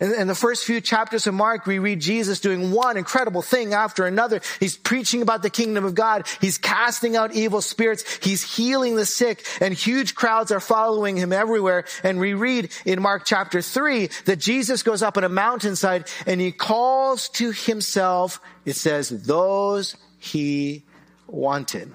In, 0.00 0.14
in 0.14 0.26
the 0.26 0.34
first 0.34 0.64
few 0.64 0.80
chapters 0.80 1.26
of 1.26 1.34
Mark, 1.34 1.66
we 1.66 1.78
read 1.78 2.00
Jesus 2.00 2.40
doing 2.40 2.70
one 2.70 2.96
incredible 2.96 3.42
thing 3.42 3.74
after 3.74 4.06
another. 4.06 4.40
He's 4.60 4.76
preaching 4.76 5.22
about 5.22 5.42
the 5.42 5.50
kingdom 5.50 5.84
of 5.84 5.94
God. 5.94 6.26
He's 6.40 6.58
casting 6.58 7.16
out 7.16 7.34
evil 7.34 7.60
spirits. 7.60 8.04
He's 8.22 8.42
healing 8.42 8.96
the 8.96 9.06
sick 9.06 9.44
and 9.60 9.74
huge 9.74 10.14
crowds 10.14 10.52
are 10.52 10.60
following 10.60 11.16
him 11.16 11.32
everywhere. 11.32 11.84
And 12.02 12.18
we 12.18 12.34
read 12.34 12.70
in 12.84 13.00
Mark 13.00 13.24
chapter 13.24 13.62
three 13.62 14.08
that 14.26 14.38
Jesus 14.38 14.82
goes 14.82 15.02
up 15.02 15.16
on 15.16 15.24
a 15.24 15.28
mountainside 15.28 16.06
and 16.26 16.40
he 16.40 16.52
calls 16.52 17.28
to 17.30 17.50
himself, 17.52 18.40
it 18.64 18.76
says, 18.76 19.08
those 19.08 19.96
he 20.18 20.82
wanted. 21.26 21.92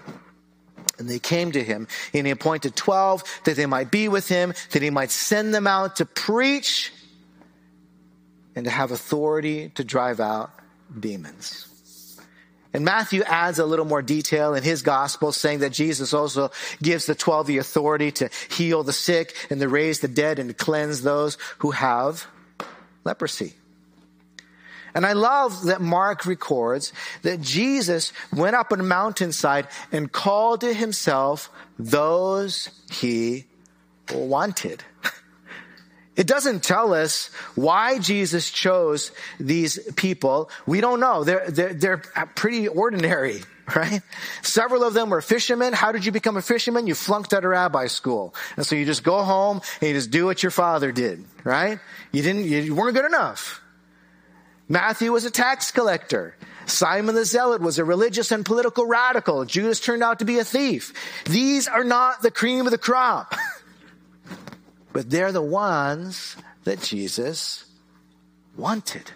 And 0.97 1.09
they 1.09 1.19
came 1.19 1.51
to 1.53 1.63
him 1.63 1.87
and 2.13 2.27
he 2.27 2.31
appointed 2.31 2.75
12 2.75 3.41
that 3.45 3.55
they 3.55 3.65
might 3.65 3.89
be 3.89 4.09
with 4.09 4.27
him, 4.27 4.53
that 4.71 4.81
he 4.81 4.89
might 4.89 5.11
send 5.11 5.53
them 5.53 5.65
out 5.65 5.97
to 5.97 6.05
preach 6.05 6.91
and 8.59 8.65
to 8.65 8.71
have 8.71 8.91
authority 8.91 9.69
to 9.75 9.85
drive 9.85 10.19
out 10.19 10.51
demons. 10.99 12.19
And 12.73 12.83
Matthew 12.83 13.23
adds 13.23 13.57
a 13.57 13.65
little 13.65 13.85
more 13.85 14.01
detail 14.01 14.53
in 14.53 14.63
his 14.63 14.81
gospel 14.81 15.31
saying 15.31 15.59
that 15.59 15.71
Jesus 15.71 16.13
also 16.13 16.51
gives 16.83 17.05
the 17.05 17.15
12 17.15 17.47
the 17.47 17.57
authority 17.57 18.11
to 18.11 18.29
heal 18.51 18.83
the 18.83 18.91
sick 18.91 19.33
and 19.49 19.61
to 19.61 19.69
raise 19.69 20.01
the 20.01 20.09
dead 20.09 20.39
and 20.39 20.49
to 20.49 20.53
cleanse 20.53 21.01
those 21.01 21.37
who 21.59 21.71
have 21.71 22.27
leprosy. 23.05 23.53
And 24.93 25.05
I 25.05 25.13
love 25.13 25.63
that 25.67 25.79
Mark 25.79 26.25
records 26.25 26.91
that 27.21 27.39
Jesus 27.39 28.11
went 28.35 28.57
up 28.57 28.73
on 28.73 28.81
a 28.81 28.83
mountainside 28.83 29.69
and 29.93 30.11
called 30.11 30.59
to 30.61 30.73
himself 30.73 31.49
those 31.77 32.71
he 32.91 33.45
wanted. 34.13 34.83
It 36.19 36.27
doesn't 36.27 36.63
tell 36.63 36.93
us 36.93 37.29
why 37.55 37.97
Jesus 37.97 38.51
chose 38.51 39.13
these 39.39 39.79
people. 39.93 40.51
We 40.65 40.81
don't 40.81 40.99
know. 40.99 41.23
They're, 41.23 41.49
they're, 41.49 41.73
they're 41.73 41.97
pretty 42.35 42.67
ordinary, 42.67 43.41
right? 43.75 44.01
Several 44.41 44.83
of 44.83 44.93
them 44.93 45.11
were 45.11 45.21
fishermen. 45.21 45.71
How 45.71 45.93
did 45.93 46.05
you 46.05 46.11
become 46.11 46.35
a 46.35 46.41
fisherman? 46.41 46.87
You 46.87 46.93
flunked 46.93 47.33
out 47.33 47.45
of 47.45 47.49
rabbi 47.49 47.87
school. 47.87 48.35
And 48.57 48.65
so 48.65 48.75
you 48.75 48.85
just 48.85 49.05
go 49.05 49.23
home 49.23 49.61
and 49.79 49.87
you 49.87 49.93
just 49.93 50.11
do 50.11 50.25
what 50.25 50.43
your 50.43 50.51
father 50.51 50.91
did, 50.91 51.23
right? 51.45 51.79
You 52.11 52.21
didn't, 52.21 52.43
you 52.43 52.75
weren't 52.75 52.97
good 52.97 53.05
enough. 53.05 53.61
Matthew 54.67 55.13
was 55.13 55.23
a 55.23 55.31
tax 55.31 55.71
collector. 55.71 56.35
Simon 56.65 57.15
the 57.15 57.23
Zealot 57.23 57.61
was 57.61 57.79
a 57.79 57.85
religious 57.85 58.33
and 58.33 58.45
political 58.45 58.85
radical. 58.85 59.45
Judas 59.45 59.79
turned 59.79 60.03
out 60.03 60.19
to 60.19 60.25
be 60.25 60.37
a 60.37 60.43
thief. 60.43 60.93
These 61.25 61.69
are 61.69 61.85
not 61.85 62.21
the 62.21 62.29
cream 62.29 62.65
of 62.65 62.71
the 62.71 62.77
crop. 62.77 63.33
but 64.99 65.09
they're 65.09 65.31
the 65.31 65.41
ones 65.41 66.35
that 66.65 66.81
Jesus 66.81 67.63
wanted. 68.57 69.09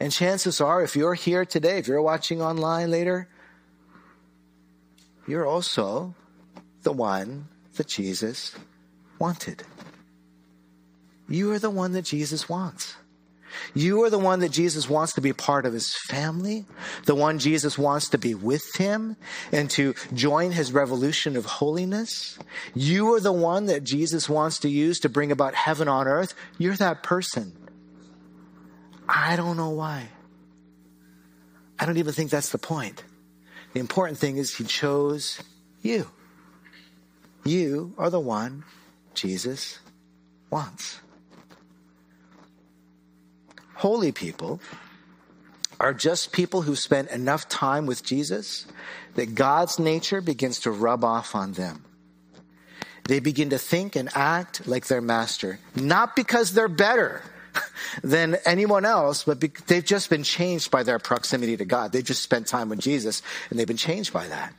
And 0.00 0.10
chances 0.10 0.60
are, 0.60 0.82
if 0.82 0.96
you're 0.96 1.14
here 1.14 1.44
today, 1.44 1.78
if 1.78 1.86
you're 1.86 2.02
watching 2.02 2.42
online 2.42 2.90
later, 2.90 3.28
you're 5.28 5.46
also 5.46 6.16
the 6.82 6.90
one 6.90 7.46
that 7.76 7.86
Jesus 7.86 8.56
wanted. 9.20 9.62
You 11.28 11.52
are 11.52 11.60
the 11.60 11.70
one 11.70 11.92
that 11.92 12.02
Jesus 12.04 12.48
wants. 12.48 12.96
You 13.72 14.02
are 14.04 14.10
the 14.10 14.18
one 14.18 14.40
that 14.40 14.50
Jesus 14.50 14.88
wants 14.88 15.14
to 15.14 15.20
be 15.20 15.32
part 15.32 15.64
of 15.64 15.72
his 15.72 15.94
family, 16.08 16.66
the 17.06 17.14
one 17.14 17.38
Jesus 17.38 17.78
wants 17.78 18.08
to 18.10 18.18
be 18.18 18.34
with 18.34 18.74
him 18.76 19.16
and 19.52 19.70
to 19.70 19.94
join 20.12 20.52
his 20.52 20.72
revolution 20.72 21.36
of 21.36 21.44
holiness. 21.46 22.38
You 22.74 23.14
are 23.14 23.20
the 23.20 23.32
one 23.32 23.66
that 23.66 23.84
Jesus 23.84 24.28
wants 24.28 24.58
to 24.60 24.68
use 24.68 25.00
to 25.00 25.08
bring 25.08 25.32
about 25.32 25.54
heaven 25.54 25.88
on 25.88 26.06
earth. 26.06 26.34
You're 26.58 26.76
that 26.76 27.02
person. 27.02 27.52
I 29.08 29.36
don't 29.36 29.56
know 29.56 29.70
why. 29.70 30.08
I 31.78 31.86
don't 31.86 31.98
even 31.98 32.12
think 32.12 32.30
that's 32.30 32.50
the 32.50 32.58
point. 32.58 33.02
The 33.72 33.80
important 33.80 34.18
thing 34.18 34.36
is 34.36 34.54
he 34.54 34.64
chose 34.64 35.42
you. 35.82 36.08
You 37.44 37.94
are 37.98 38.10
the 38.10 38.20
one 38.20 38.64
Jesus 39.14 39.78
wants 40.50 41.00
holy 43.74 44.12
people 44.12 44.60
are 45.80 45.92
just 45.92 46.32
people 46.32 46.62
who 46.62 46.76
spent 46.76 47.10
enough 47.10 47.48
time 47.48 47.86
with 47.86 48.04
Jesus 48.04 48.66
that 49.14 49.34
God's 49.34 49.78
nature 49.78 50.20
begins 50.20 50.60
to 50.60 50.70
rub 50.70 51.04
off 51.04 51.34
on 51.34 51.52
them. 51.52 51.84
They 53.06 53.20
begin 53.20 53.50
to 53.50 53.58
think 53.58 53.96
and 53.96 54.08
act 54.14 54.66
like 54.66 54.86
their 54.86 55.02
master, 55.02 55.58
not 55.74 56.16
because 56.16 56.54
they're 56.54 56.68
better 56.68 57.22
than 58.02 58.36
anyone 58.46 58.84
else, 58.84 59.24
but 59.24 59.40
they've 59.66 59.84
just 59.84 60.08
been 60.08 60.22
changed 60.22 60.70
by 60.70 60.82
their 60.82 60.98
proximity 60.98 61.56
to 61.56 61.64
God. 61.64 61.92
They've 61.92 62.04
just 62.04 62.22
spent 62.22 62.46
time 62.46 62.70
with 62.70 62.80
Jesus 62.80 63.22
and 63.50 63.58
they've 63.58 63.66
been 63.66 63.76
changed 63.76 64.12
by 64.12 64.26
that. 64.28 64.54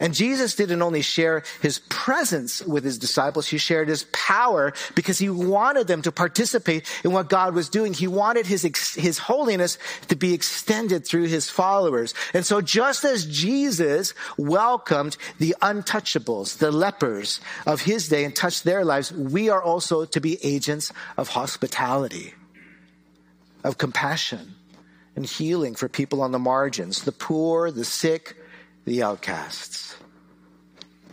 And 0.00 0.14
Jesus 0.14 0.54
didn't 0.54 0.82
only 0.82 1.02
share 1.02 1.42
his 1.60 1.80
presence 1.88 2.62
with 2.62 2.84
his 2.84 2.98
disciples, 2.98 3.48
he 3.48 3.58
shared 3.58 3.88
his 3.88 4.04
power 4.12 4.72
because 4.94 5.18
he 5.18 5.28
wanted 5.28 5.88
them 5.88 6.02
to 6.02 6.12
participate 6.12 6.86
in 7.02 7.12
what 7.12 7.28
God 7.28 7.54
was 7.54 7.68
doing. 7.68 7.92
He 7.92 8.06
wanted 8.06 8.46
his, 8.46 8.62
his 8.94 9.18
holiness 9.18 9.76
to 10.06 10.14
be 10.14 10.34
extended 10.34 11.04
through 11.04 11.26
his 11.26 11.50
followers. 11.50 12.14
And 12.32 12.46
so 12.46 12.60
just 12.60 13.04
as 13.04 13.26
Jesus 13.26 14.14
welcomed 14.36 15.16
the 15.38 15.56
untouchables, 15.60 16.58
the 16.58 16.70
lepers 16.70 17.40
of 17.66 17.82
his 17.82 18.08
day 18.08 18.24
and 18.24 18.34
touched 18.34 18.62
their 18.62 18.84
lives, 18.84 19.10
we 19.10 19.50
are 19.50 19.62
also 19.62 20.04
to 20.04 20.20
be 20.20 20.38
agents 20.44 20.92
of 21.16 21.30
hospitality, 21.30 22.34
of 23.64 23.78
compassion 23.78 24.54
and 25.16 25.26
healing 25.26 25.74
for 25.74 25.88
people 25.88 26.22
on 26.22 26.30
the 26.30 26.38
margins, 26.38 27.02
the 27.02 27.10
poor, 27.10 27.72
the 27.72 27.84
sick, 27.84 28.36
the 28.88 29.02
outcasts. 29.02 29.96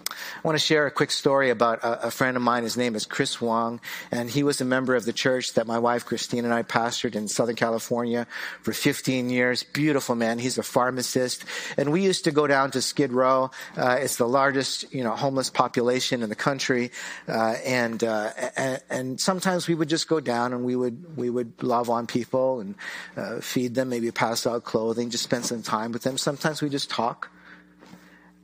I 0.10 0.48
want 0.48 0.60
to 0.60 0.66
share 0.66 0.86
a 0.86 0.92
quick 0.92 1.12
story 1.12 1.50
about 1.50 1.80
a, 1.82 2.12
friend 2.12 2.38
of 2.38 2.44
mine. 2.44 2.64
His 2.64 2.78
name 2.78 2.96
is 2.96 3.06
Chris 3.06 3.42
Wong, 3.42 3.82
and 4.12 4.30
he 4.30 4.44
was 4.44 4.62
a 4.62 4.66
member 4.66 4.96
of 4.96 5.04
the 5.04 5.12
church 5.12 5.54
that 5.56 5.66
my 5.66 5.80
wife 5.80 6.06
Christine 6.06 6.46
and 6.46 6.54
I 6.54 6.62
pastored 6.62 7.16
in 7.16 7.28
Southern 7.28 7.56
California 7.56 8.28
for 8.62 8.72
15 8.72 9.32
years. 9.32 9.64
Beautiful 9.64 10.14
man. 10.14 10.38
He's 10.38 10.60
a 10.60 10.64
pharmacist, 10.64 11.44
and 11.78 11.92
we 11.92 12.04
used 12.04 12.26
to 12.26 12.32
go 12.32 12.46
down 12.46 12.72
to 12.72 12.82
Skid 12.82 13.12
Row. 13.12 13.50
Uh, 13.76 13.98
it's 14.00 14.18
the 14.18 14.28
largest, 14.28 14.94
you 14.94 15.04
know, 15.04 15.16
homeless 15.16 15.50
population 15.50 16.22
in 16.22 16.30
the 16.30 16.36
country, 16.36 16.92
uh, 17.28 17.56
and, 17.66 18.04
uh, 18.04 18.30
and, 18.56 18.84
and 18.90 19.20
sometimes 19.20 19.68
we 19.68 19.74
would 19.74 19.90
just 19.90 20.08
go 20.08 20.20
down 20.20 20.54
and 20.54 20.64
we 20.64 20.76
would 20.76 21.18
we 21.18 21.30
would 21.30 21.62
love 21.64 21.90
on 21.90 22.06
people 22.06 22.60
and 22.60 22.76
uh, 23.18 23.42
feed 23.42 23.74
them, 23.74 23.90
maybe 23.90 24.12
pass 24.12 24.46
out 24.46 24.64
clothing, 24.64 25.10
just 25.10 25.24
spend 25.24 25.46
some 25.46 25.64
time 25.64 25.92
with 25.92 26.04
them. 26.04 26.18
Sometimes 26.18 26.62
we 26.62 26.70
just 26.70 26.90
talk. 26.90 27.32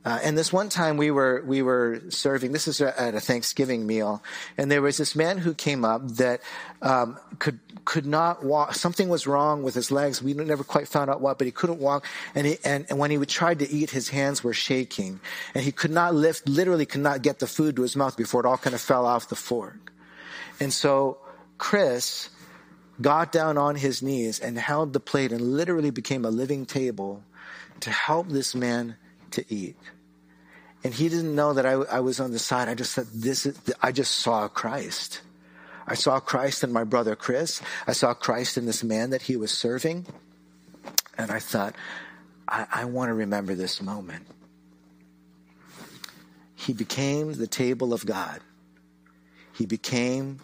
Uh, 0.04 0.18
and 0.24 0.36
this 0.36 0.52
one 0.52 0.68
time 0.68 0.96
we 0.96 1.12
were 1.12 1.42
we 1.46 1.62
were 1.62 2.02
serving. 2.08 2.50
This 2.50 2.66
is 2.66 2.80
at 2.80 3.14
a 3.14 3.20
Thanksgiving 3.20 3.86
meal, 3.86 4.20
and 4.58 4.68
there 4.68 4.82
was 4.82 4.96
this 4.96 5.14
man 5.14 5.38
who 5.38 5.54
came 5.54 5.84
up 5.84 6.06
that 6.16 6.40
um, 6.80 7.18
could 7.38 7.60
could 7.84 8.04
not 8.04 8.44
walk. 8.44 8.74
Something 8.74 9.08
was 9.08 9.28
wrong 9.28 9.62
with 9.62 9.74
his 9.74 9.92
legs. 9.92 10.20
We 10.20 10.34
never 10.34 10.64
quite 10.64 10.88
found 10.88 11.08
out 11.08 11.20
what, 11.20 11.38
but 11.38 11.46
he 11.46 11.52
couldn't 11.52 11.78
walk. 11.78 12.04
And 12.34 12.46
he, 12.48 12.58
and, 12.64 12.84
and 12.90 12.98
when 12.98 13.12
he 13.12 13.18
would 13.18 13.28
try 13.28 13.54
to 13.54 13.68
eat, 13.70 13.90
his 13.90 14.08
hands 14.08 14.42
were 14.42 14.52
shaking, 14.54 15.20
and 15.54 15.62
he 15.62 15.70
could 15.70 15.92
not 15.92 16.14
lift. 16.14 16.48
Literally, 16.48 16.84
could 16.84 17.00
not 17.00 17.22
get 17.22 17.38
the 17.38 17.46
food 17.46 17.76
to 17.76 17.82
his 17.82 17.94
mouth 17.94 18.16
before 18.16 18.40
it 18.40 18.46
all 18.46 18.58
kind 18.58 18.74
of 18.74 18.80
fell 18.80 19.06
off 19.06 19.28
the 19.28 19.36
fork. 19.36 19.92
And 20.58 20.72
so 20.72 21.18
Chris 21.58 22.28
got 23.00 23.30
down 23.30 23.56
on 23.56 23.76
his 23.76 24.02
knees 24.02 24.40
and 24.40 24.58
held 24.58 24.92
the 24.94 25.00
plate, 25.00 25.30
and 25.30 25.40
literally 25.40 25.90
became 25.90 26.24
a 26.24 26.30
living 26.30 26.66
table 26.66 27.22
to 27.80 27.90
help 27.90 28.28
this 28.28 28.52
man 28.54 28.96
to 29.32 29.44
eat. 29.52 29.76
And 30.84 30.92
he 30.92 31.08
didn't 31.08 31.34
know 31.34 31.52
that 31.52 31.64
I, 31.64 31.72
I 31.72 32.00
was 32.00 32.18
on 32.18 32.32
the 32.32 32.38
side. 32.38 32.68
I 32.68 32.74
just 32.74 32.92
said, 32.92 33.06
this 33.14 33.46
is, 33.46 33.58
I 33.80 33.92
just 33.92 34.16
saw 34.16 34.48
Christ. 34.48 35.20
I 35.86 35.94
saw 35.94 36.20
Christ 36.20 36.64
in 36.64 36.72
my 36.72 36.84
brother 36.84 37.14
Chris. 37.14 37.62
I 37.86 37.92
saw 37.92 38.14
Christ 38.14 38.56
in 38.56 38.66
this 38.66 38.82
man 38.82 39.10
that 39.10 39.22
he 39.22 39.36
was 39.36 39.52
serving. 39.52 40.06
And 41.16 41.30
I 41.30 41.38
thought, 41.38 41.76
I, 42.48 42.66
I 42.72 42.84
want 42.86 43.10
to 43.10 43.14
remember 43.14 43.54
this 43.54 43.80
moment. 43.80 44.26
He 46.54 46.72
became 46.72 47.32
the 47.32 47.46
table 47.46 47.92
of 47.92 48.06
God. 48.06 48.40
He 49.52 49.66
became 49.66 50.38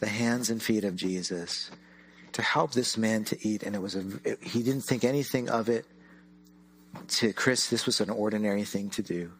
the 0.00 0.06
hands 0.06 0.50
and 0.50 0.62
feet 0.62 0.84
of 0.84 0.96
Jesus 0.96 1.70
to 2.32 2.42
help 2.42 2.72
this 2.72 2.96
man 2.96 3.24
to 3.24 3.48
eat. 3.48 3.62
And 3.62 3.74
it 3.74 3.80
was 3.80 3.96
a, 3.96 4.04
it, 4.24 4.42
he 4.42 4.62
didn't 4.62 4.82
think 4.82 5.04
anything 5.04 5.48
of 5.48 5.68
it 5.68 5.86
to 7.08 7.32
Chris, 7.32 7.68
this 7.68 7.86
was 7.86 8.00
an 8.00 8.10
ordinary 8.10 8.64
thing 8.64 8.90
to 8.90 9.02
do. 9.02 9.32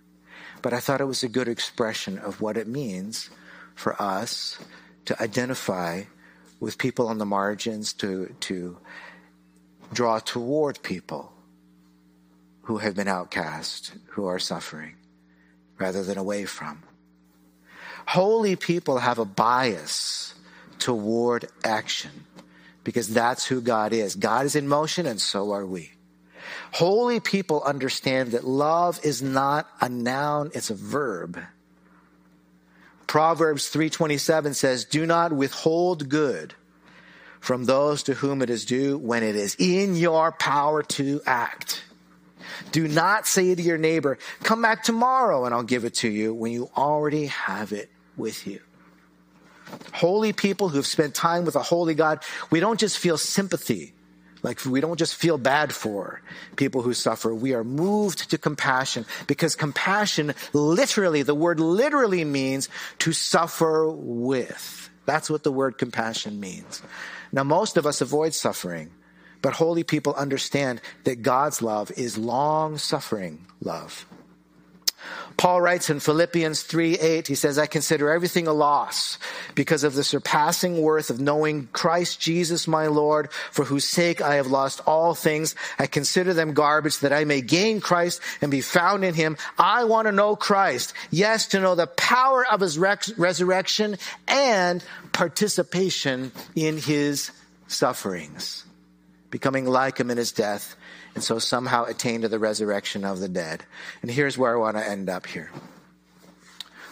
But 0.62 0.72
I 0.72 0.80
thought 0.80 1.00
it 1.00 1.06
was 1.06 1.22
a 1.22 1.28
good 1.28 1.48
expression 1.48 2.18
of 2.18 2.40
what 2.40 2.56
it 2.56 2.66
means 2.66 3.30
for 3.74 4.00
us 4.00 4.58
to 5.04 5.22
identify 5.22 6.04
with 6.60 6.78
people 6.78 7.08
on 7.08 7.18
the 7.18 7.26
margins, 7.26 7.92
to, 7.94 8.34
to 8.40 8.78
draw 9.92 10.18
toward 10.18 10.82
people 10.82 11.32
who 12.62 12.78
have 12.78 12.96
been 12.96 13.08
outcast, 13.08 13.92
who 14.10 14.26
are 14.26 14.38
suffering, 14.38 14.94
rather 15.78 16.02
than 16.02 16.18
away 16.18 16.44
from. 16.44 16.82
Holy 18.06 18.56
people 18.56 18.98
have 18.98 19.18
a 19.18 19.24
bias 19.24 20.34
toward 20.78 21.48
action 21.64 22.24
because 22.84 23.08
that's 23.08 23.46
who 23.46 23.60
God 23.60 23.92
is. 23.92 24.14
God 24.14 24.46
is 24.46 24.56
in 24.56 24.68
motion 24.68 25.06
and 25.06 25.20
so 25.20 25.52
are 25.52 25.66
we. 25.66 25.92
Holy 26.72 27.20
people 27.20 27.62
understand 27.62 28.32
that 28.32 28.46
love 28.46 29.00
is 29.02 29.22
not 29.22 29.68
a 29.80 29.88
noun, 29.88 30.50
it's 30.54 30.70
a 30.70 30.74
verb. 30.74 31.40
Proverbs 33.06 33.68
3:27 33.68 34.54
says, 34.54 34.84
"Do 34.84 35.06
not 35.06 35.32
withhold 35.32 36.08
good 36.08 36.54
from 37.40 37.64
those 37.64 38.02
to 38.04 38.14
whom 38.14 38.42
it 38.42 38.50
is 38.50 38.64
due 38.64 38.98
when 38.98 39.22
it 39.22 39.36
is 39.36 39.56
in 39.58 39.94
your 39.94 40.32
power 40.32 40.82
to 40.82 41.20
act." 41.24 41.82
Do 42.72 42.88
not 42.88 43.26
say 43.26 43.54
to 43.54 43.62
your 43.62 43.78
neighbor, 43.78 44.18
"Come 44.42 44.62
back 44.62 44.82
tomorrow 44.82 45.44
and 45.44 45.54
I'll 45.54 45.62
give 45.62 45.84
it 45.84 45.94
to 45.96 46.08
you," 46.08 46.34
when 46.34 46.52
you 46.52 46.70
already 46.76 47.26
have 47.26 47.72
it 47.72 47.90
with 48.16 48.46
you. 48.46 48.60
Holy 49.94 50.32
people 50.32 50.68
who've 50.68 50.86
spent 50.86 51.14
time 51.14 51.44
with 51.44 51.56
a 51.56 51.62
holy 51.62 51.94
God, 51.94 52.22
we 52.50 52.60
don't 52.60 52.78
just 52.78 52.98
feel 52.98 53.18
sympathy 53.18 53.94
Like 54.42 54.64
we 54.64 54.80
don't 54.80 54.98
just 54.98 55.14
feel 55.14 55.38
bad 55.38 55.72
for 55.72 56.20
people 56.56 56.82
who 56.82 56.94
suffer. 56.94 57.34
We 57.34 57.54
are 57.54 57.64
moved 57.64 58.30
to 58.30 58.38
compassion 58.38 59.06
because 59.26 59.56
compassion 59.56 60.34
literally, 60.52 61.22
the 61.22 61.34
word 61.34 61.60
literally 61.60 62.24
means 62.24 62.68
to 63.00 63.12
suffer 63.12 63.88
with. 63.88 64.90
That's 65.06 65.30
what 65.30 65.42
the 65.42 65.52
word 65.52 65.78
compassion 65.78 66.40
means. 66.40 66.82
Now, 67.32 67.44
most 67.44 67.76
of 67.76 67.86
us 67.86 68.00
avoid 68.00 68.34
suffering, 68.34 68.90
but 69.40 69.54
holy 69.54 69.84
people 69.84 70.14
understand 70.14 70.80
that 71.04 71.22
God's 71.22 71.62
love 71.62 71.90
is 71.96 72.18
long 72.18 72.78
suffering 72.78 73.46
love. 73.60 74.06
Paul 75.36 75.60
writes 75.60 75.90
in 75.90 76.00
Philippians 76.00 76.62
3 76.62 76.94
8, 76.94 77.26
he 77.28 77.34
says, 77.34 77.58
I 77.58 77.66
consider 77.66 78.10
everything 78.10 78.46
a 78.46 78.54
loss 78.54 79.18
because 79.54 79.84
of 79.84 79.94
the 79.94 80.04
surpassing 80.04 80.80
worth 80.80 81.10
of 81.10 81.20
knowing 81.20 81.68
Christ 81.72 82.20
Jesus 82.20 82.66
my 82.66 82.86
Lord, 82.86 83.30
for 83.50 83.64
whose 83.64 83.86
sake 83.86 84.22
I 84.22 84.36
have 84.36 84.46
lost 84.46 84.80
all 84.86 85.14
things. 85.14 85.54
I 85.78 85.86
consider 85.86 86.32
them 86.32 86.54
garbage 86.54 87.00
that 87.00 87.12
I 87.12 87.24
may 87.24 87.42
gain 87.42 87.80
Christ 87.80 88.22
and 88.40 88.50
be 88.50 88.62
found 88.62 89.04
in 89.04 89.14
him. 89.14 89.36
I 89.58 89.84
want 89.84 90.06
to 90.06 90.12
know 90.12 90.36
Christ. 90.36 90.94
Yes, 91.10 91.48
to 91.48 91.60
know 91.60 91.74
the 91.74 91.86
power 91.86 92.46
of 92.46 92.60
his 92.60 92.78
resurrection 92.78 93.98
and 94.26 94.82
participation 95.12 96.32
in 96.54 96.78
his 96.78 97.30
sufferings, 97.68 98.64
becoming 99.30 99.66
like 99.66 99.98
him 99.98 100.10
in 100.10 100.16
his 100.16 100.32
death 100.32 100.76
and 101.16 101.24
so 101.24 101.38
somehow 101.38 101.86
attain 101.86 102.20
to 102.20 102.28
the 102.28 102.38
resurrection 102.38 103.02
of 103.02 103.20
the 103.20 103.28
dead. 103.28 103.64
And 104.02 104.10
here's 104.10 104.36
where 104.36 104.54
I 104.54 104.60
want 104.60 104.76
to 104.76 104.86
end 104.86 105.08
up 105.08 105.26
here. 105.26 105.50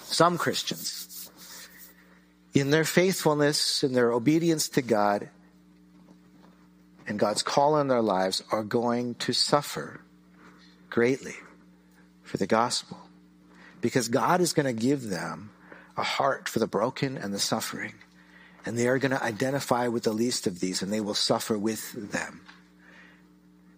Some 0.05 0.39
Christians, 0.39 1.31
in 2.55 2.70
their 2.70 2.87
faithfulness, 2.87 3.85
in 3.85 3.93
their 3.93 4.11
obedience 4.11 4.70
to 4.70 4.83
God, 4.83 5.29
and 7.07 7.18
God's 7.18 7.43
call 7.43 7.79
in 7.79 7.89
their 7.89 8.01
lives, 8.01 8.43
are 8.51 8.62
going 8.62 9.16
to 9.16 9.35
suffer 9.35 10.01
greatly 10.89 11.35
for 12.22 12.39
the 12.39 12.47
gospel. 12.47 12.97
Because 13.83 14.09
God 14.09 14.41
is 14.41 14.55
going 14.55 14.75
to 14.75 14.83
give 14.83 15.11
them 15.11 15.51
a 15.99 16.03
heart 16.03 16.49
for 16.49 16.61
the 16.61 16.66
broken 16.66 17.18
and 17.18 17.35
the 17.35 17.39
suffering. 17.39 17.93
And 18.64 18.79
they 18.79 18.89
are 18.89 18.97
going 18.97 19.12
to 19.12 19.22
identify 19.22 19.89
with 19.89 20.05
the 20.05 20.14
least 20.14 20.47
of 20.47 20.61
these, 20.61 20.81
and 20.81 20.91
they 20.91 21.03
will 21.03 21.12
suffer 21.12 21.59
with 21.59 21.93
them. 22.11 22.41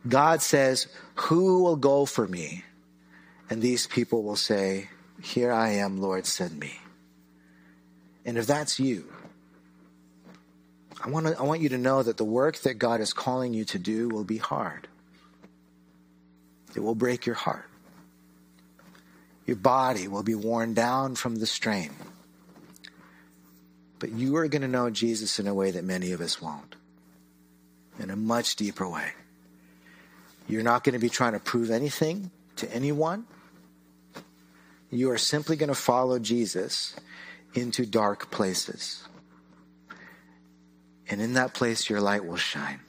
God 0.09 0.43
says, 0.43 0.87
Who 1.15 1.63
will 1.63 1.77
go 1.77 2.07
for 2.07 2.27
me? 2.27 2.65
And 3.49 3.63
these 3.63 3.87
people 3.87 4.23
will 4.23 4.37
say, 4.37 4.89
Here 5.23 5.53
I 5.53 5.71
am, 5.71 6.01
Lord, 6.01 6.27
send 6.27 6.59
me. 6.59 6.79
And 8.25 8.37
if 8.37 8.47
that's 8.47 8.81
you, 8.81 9.05
I 11.05 11.11
want, 11.11 11.27
to, 11.27 11.39
I 11.39 11.43
want 11.43 11.61
you 11.61 11.69
to 11.71 11.79
know 11.79 12.03
that 12.03 12.17
the 12.17 12.25
work 12.25 12.59
that 12.59 12.75
God 12.75 13.01
is 13.01 13.13
calling 13.13 13.55
you 13.55 13.65
to 13.67 13.79
do 13.79 14.09
will 14.09 14.25
be 14.25 14.39
hard. 14.39 14.89
It 16.75 16.81
will 16.81 16.95
break 16.95 17.27
your 17.27 17.37
heart. 17.37 17.69
Your 19.47 19.57
body 19.57 20.09
will 20.09 20.25
be 20.25 20.35
worn 20.35 20.75
down 20.75 21.15
from 21.15 21.37
the 21.37 21.47
strain. 21.47 21.91
But 23.99 24.11
you 24.11 24.37
are 24.37 24.49
going 24.49 24.63
to 24.63 24.69
know 24.69 24.91
Jesus 24.91 25.39
in 25.39 25.47
a 25.47 25.55
way 25.55 25.71
that 25.71 25.85
many 25.85 26.13
of 26.13 26.21
us 26.21 26.43
won't, 26.43 26.75
in 27.99 28.11
a 28.11 28.17
much 28.17 28.57
deeper 28.57 28.89
way. 28.89 29.13
You're 30.49 30.63
not 30.63 30.85
going 30.85 30.93
to 30.95 30.99
be 30.99 31.09
trying 31.09 31.33
to 31.33 31.41
prove 31.41 31.71
anything 31.71 32.31
to 32.57 32.73
anyone. 32.73 33.27
You 34.91 35.11
are 35.11 35.19
simply 35.19 35.57
going 35.57 35.69
to 35.69 35.75
follow 35.75 36.19
Jesus 36.19 36.95
into 37.55 37.85
dark 37.85 38.31
places. 38.31 39.03
And 41.09 41.21
in 41.21 41.35
that 41.35 41.55
place, 41.55 41.89
your 41.89 42.01
light 42.01 42.25
will 42.25 42.37
shine. 42.37 42.81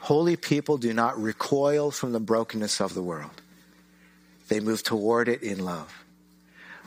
Holy 0.00 0.36
people 0.36 0.78
do 0.78 0.92
not 0.92 1.20
recoil 1.20 1.90
from 1.90 2.12
the 2.12 2.20
brokenness 2.20 2.80
of 2.80 2.94
the 2.94 3.02
world, 3.02 3.42
they 4.48 4.60
move 4.60 4.82
toward 4.82 5.28
it 5.28 5.42
in 5.42 5.64
love. 5.64 6.04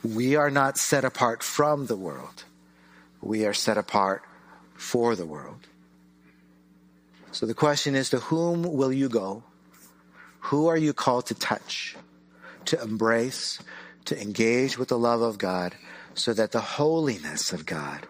We 0.04 0.36
are 0.36 0.52
not 0.52 0.78
set 0.78 1.06
apart 1.06 1.42
from 1.42 1.86
the 1.86 1.96
world, 1.96 2.44
we 3.22 3.46
are 3.46 3.54
set 3.54 3.78
apart 3.78 4.24
for 4.76 5.16
the 5.16 5.26
world. 5.26 5.68
So 7.34 7.48
the 7.48 7.56
question 7.56 7.96
is 7.96 8.12
to 8.12 8.20
whom 8.20 8.62
will 8.62 8.94
you 8.94 9.10
go? 9.10 9.44
Who 10.40 10.68
are 10.68 10.78
you 10.78 10.94
called 10.94 11.26
to 11.26 11.34
touch, 11.34 11.98
to 12.66 12.80
embrace, 12.80 13.60
to 14.06 14.22
engage 14.22 14.78
with 14.78 14.90
the 14.90 15.00
love 15.00 15.22
of 15.22 15.40
God 15.40 15.74
so 16.14 16.32
that 16.34 16.52
the 16.52 16.62
holiness 16.62 17.52
of 17.52 17.66
God 17.66 18.06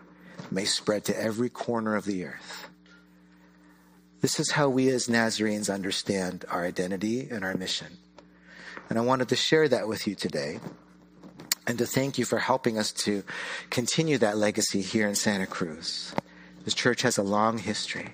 may 0.52 0.66
spread 0.66 1.06
to 1.06 1.18
every 1.18 1.50
corner 1.50 1.96
of 1.96 2.04
the 2.04 2.26
earth? 2.26 2.68
This 4.20 4.42
is 4.42 4.52
how 4.52 4.68
we 4.68 4.90
as 4.90 5.08
Nazarenes 5.08 5.74
understand 5.74 6.44
our 6.50 6.66
identity 6.66 7.30
and 7.32 7.46
our 7.46 7.56
mission. 7.56 7.98
And 8.90 9.00
I 9.00 9.04
wanted 9.04 9.30
to 9.30 9.38
share 9.38 9.70
that 9.70 9.88
with 9.88 10.06
you 10.06 10.16
today 10.16 10.60
and 11.66 11.78
to 11.78 11.86
thank 11.86 12.18
you 12.18 12.26
for 12.26 12.40
helping 12.40 12.78
us 12.78 12.92
to 12.92 13.24
continue 13.70 14.18
that 14.18 14.38
legacy 14.38 14.82
here 14.82 15.08
in 15.08 15.16
Santa 15.16 15.48
Cruz. 15.48 16.14
This 16.66 16.74
church 16.74 17.04
has 17.04 17.18
a 17.18 17.24
long 17.24 17.58
history. 17.58 18.10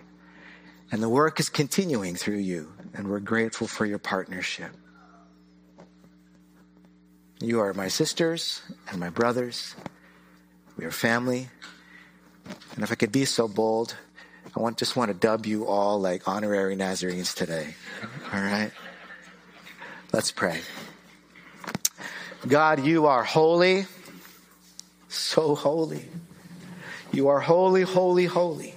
And 0.92 1.04
the 1.04 1.10
work 1.10 1.40
is 1.40 1.50
continuing 1.50 2.16
through 2.16 2.38
you, 2.38 2.74
and 2.94 3.10
we're 3.10 3.20
grateful 3.20 3.68
for 3.68 3.86
your 3.86 4.00
partnership. 4.00 4.72
You 7.40 7.62
are 7.62 7.74
my 7.74 7.88
sisters 7.88 8.62
and 8.90 9.00
my 9.00 9.10
brothers. 9.10 9.76
We 10.78 10.86
are 10.86 10.92
family. 10.92 11.50
And 12.74 12.84
if 12.84 12.92
I 12.92 12.96
could 12.96 13.12
be 13.12 13.26
so 13.26 13.48
bold, 13.48 13.96
I 14.56 14.60
want, 14.60 14.78
just 14.78 14.96
want 14.96 15.10
to 15.10 15.14
dub 15.14 15.46
you 15.46 15.68
all 15.68 16.02
like 16.02 16.28
honorary 16.28 16.76
Nazarenes 16.76 17.34
today. 17.34 17.76
All 18.34 18.42
right? 18.42 18.72
Let's 20.12 20.32
pray. 20.32 20.62
God, 22.48 22.84
you 22.84 23.06
are 23.06 23.24
holy, 23.24 23.86
so 25.08 25.56
holy. 25.56 26.06
You 27.12 27.28
are 27.28 27.40
holy, 27.40 27.84
holy, 27.84 28.26
holy. 28.26 28.74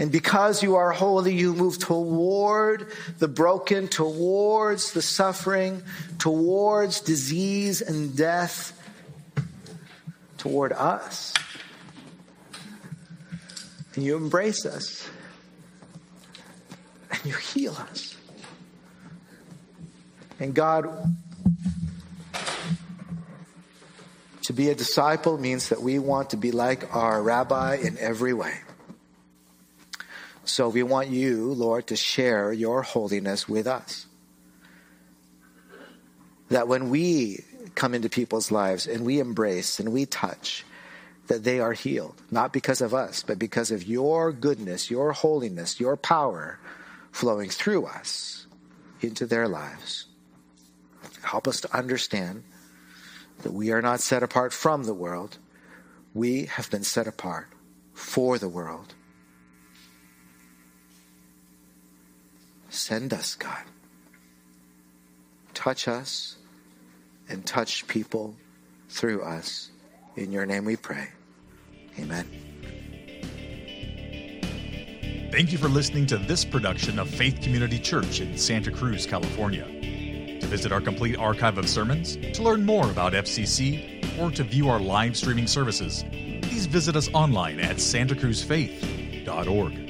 And 0.00 0.10
because 0.10 0.62
you 0.62 0.76
are 0.76 0.92
holy, 0.92 1.34
you 1.34 1.52
move 1.52 1.78
toward 1.78 2.86
the 3.18 3.28
broken, 3.28 3.86
towards 3.86 4.92
the 4.94 5.02
suffering, 5.02 5.82
towards 6.18 7.02
disease 7.02 7.82
and 7.82 8.16
death, 8.16 8.72
toward 10.38 10.72
us. 10.72 11.34
And 13.94 14.02
you 14.02 14.16
embrace 14.16 14.64
us. 14.64 15.06
And 17.10 17.26
you 17.26 17.34
heal 17.34 17.74
us. 17.74 18.16
And 20.38 20.54
God, 20.54 21.14
to 24.44 24.52
be 24.54 24.70
a 24.70 24.74
disciple 24.74 25.36
means 25.36 25.68
that 25.68 25.82
we 25.82 25.98
want 25.98 26.30
to 26.30 26.38
be 26.38 26.52
like 26.52 26.96
our 26.96 27.22
rabbi 27.22 27.74
in 27.74 27.98
every 27.98 28.32
way. 28.32 28.54
So 30.50 30.68
we 30.68 30.82
want 30.82 31.10
you, 31.10 31.52
Lord, 31.52 31.86
to 31.86 31.96
share 31.96 32.52
your 32.52 32.82
holiness 32.82 33.48
with 33.48 33.68
us. 33.68 34.06
That 36.48 36.66
when 36.66 36.90
we 36.90 37.44
come 37.76 37.94
into 37.94 38.08
people's 38.08 38.50
lives 38.50 38.88
and 38.88 39.06
we 39.06 39.20
embrace 39.20 39.78
and 39.78 39.92
we 39.92 40.06
touch, 40.06 40.64
that 41.28 41.44
they 41.44 41.60
are 41.60 41.72
healed, 41.72 42.20
not 42.32 42.52
because 42.52 42.80
of 42.80 42.92
us, 42.92 43.22
but 43.22 43.38
because 43.38 43.70
of 43.70 43.84
your 43.84 44.32
goodness, 44.32 44.90
your 44.90 45.12
holiness, 45.12 45.78
your 45.78 45.96
power 45.96 46.58
flowing 47.12 47.48
through 47.48 47.86
us 47.86 48.48
into 49.00 49.26
their 49.26 49.46
lives. 49.46 50.06
Help 51.22 51.46
us 51.46 51.60
to 51.60 51.74
understand 51.74 52.42
that 53.42 53.52
we 53.52 53.70
are 53.70 53.82
not 53.82 54.00
set 54.00 54.24
apart 54.24 54.52
from 54.52 54.82
the 54.82 54.94
world. 54.94 55.38
We 56.12 56.46
have 56.46 56.68
been 56.72 56.82
set 56.82 57.06
apart 57.06 57.46
for 57.94 58.36
the 58.36 58.48
world 58.48 58.94
Send 62.70 63.12
us, 63.12 63.34
God. 63.34 63.64
Touch 65.54 65.88
us 65.88 66.36
and 67.28 67.44
touch 67.44 67.86
people 67.86 68.34
through 68.88 69.22
us. 69.22 69.70
In 70.16 70.32
your 70.32 70.46
name 70.46 70.64
we 70.64 70.76
pray. 70.76 71.08
Amen. 71.98 72.26
Thank 75.32 75.52
you 75.52 75.58
for 75.58 75.68
listening 75.68 76.06
to 76.06 76.16
this 76.18 76.44
production 76.44 76.98
of 76.98 77.08
Faith 77.08 77.40
Community 77.40 77.78
Church 77.78 78.20
in 78.20 78.36
Santa 78.36 78.72
Cruz, 78.72 79.06
California. 79.06 79.64
To 80.40 80.46
visit 80.46 80.72
our 80.72 80.80
complete 80.80 81.16
archive 81.16 81.58
of 81.58 81.68
sermons, 81.68 82.16
to 82.16 82.42
learn 82.42 82.64
more 82.64 82.90
about 82.90 83.12
FCC, 83.12 84.18
or 84.18 84.32
to 84.32 84.42
view 84.42 84.68
our 84.68 84.80
live 84.80 85.16
streaming 85.16 85.46
services, 85.46 86.04
please 86.42 86.66
visit 86.66 86.96
us 86.96 87.08
online 87.12 87.60
at 87.60 87.76
santacruzfaith.org. 87.76 89.89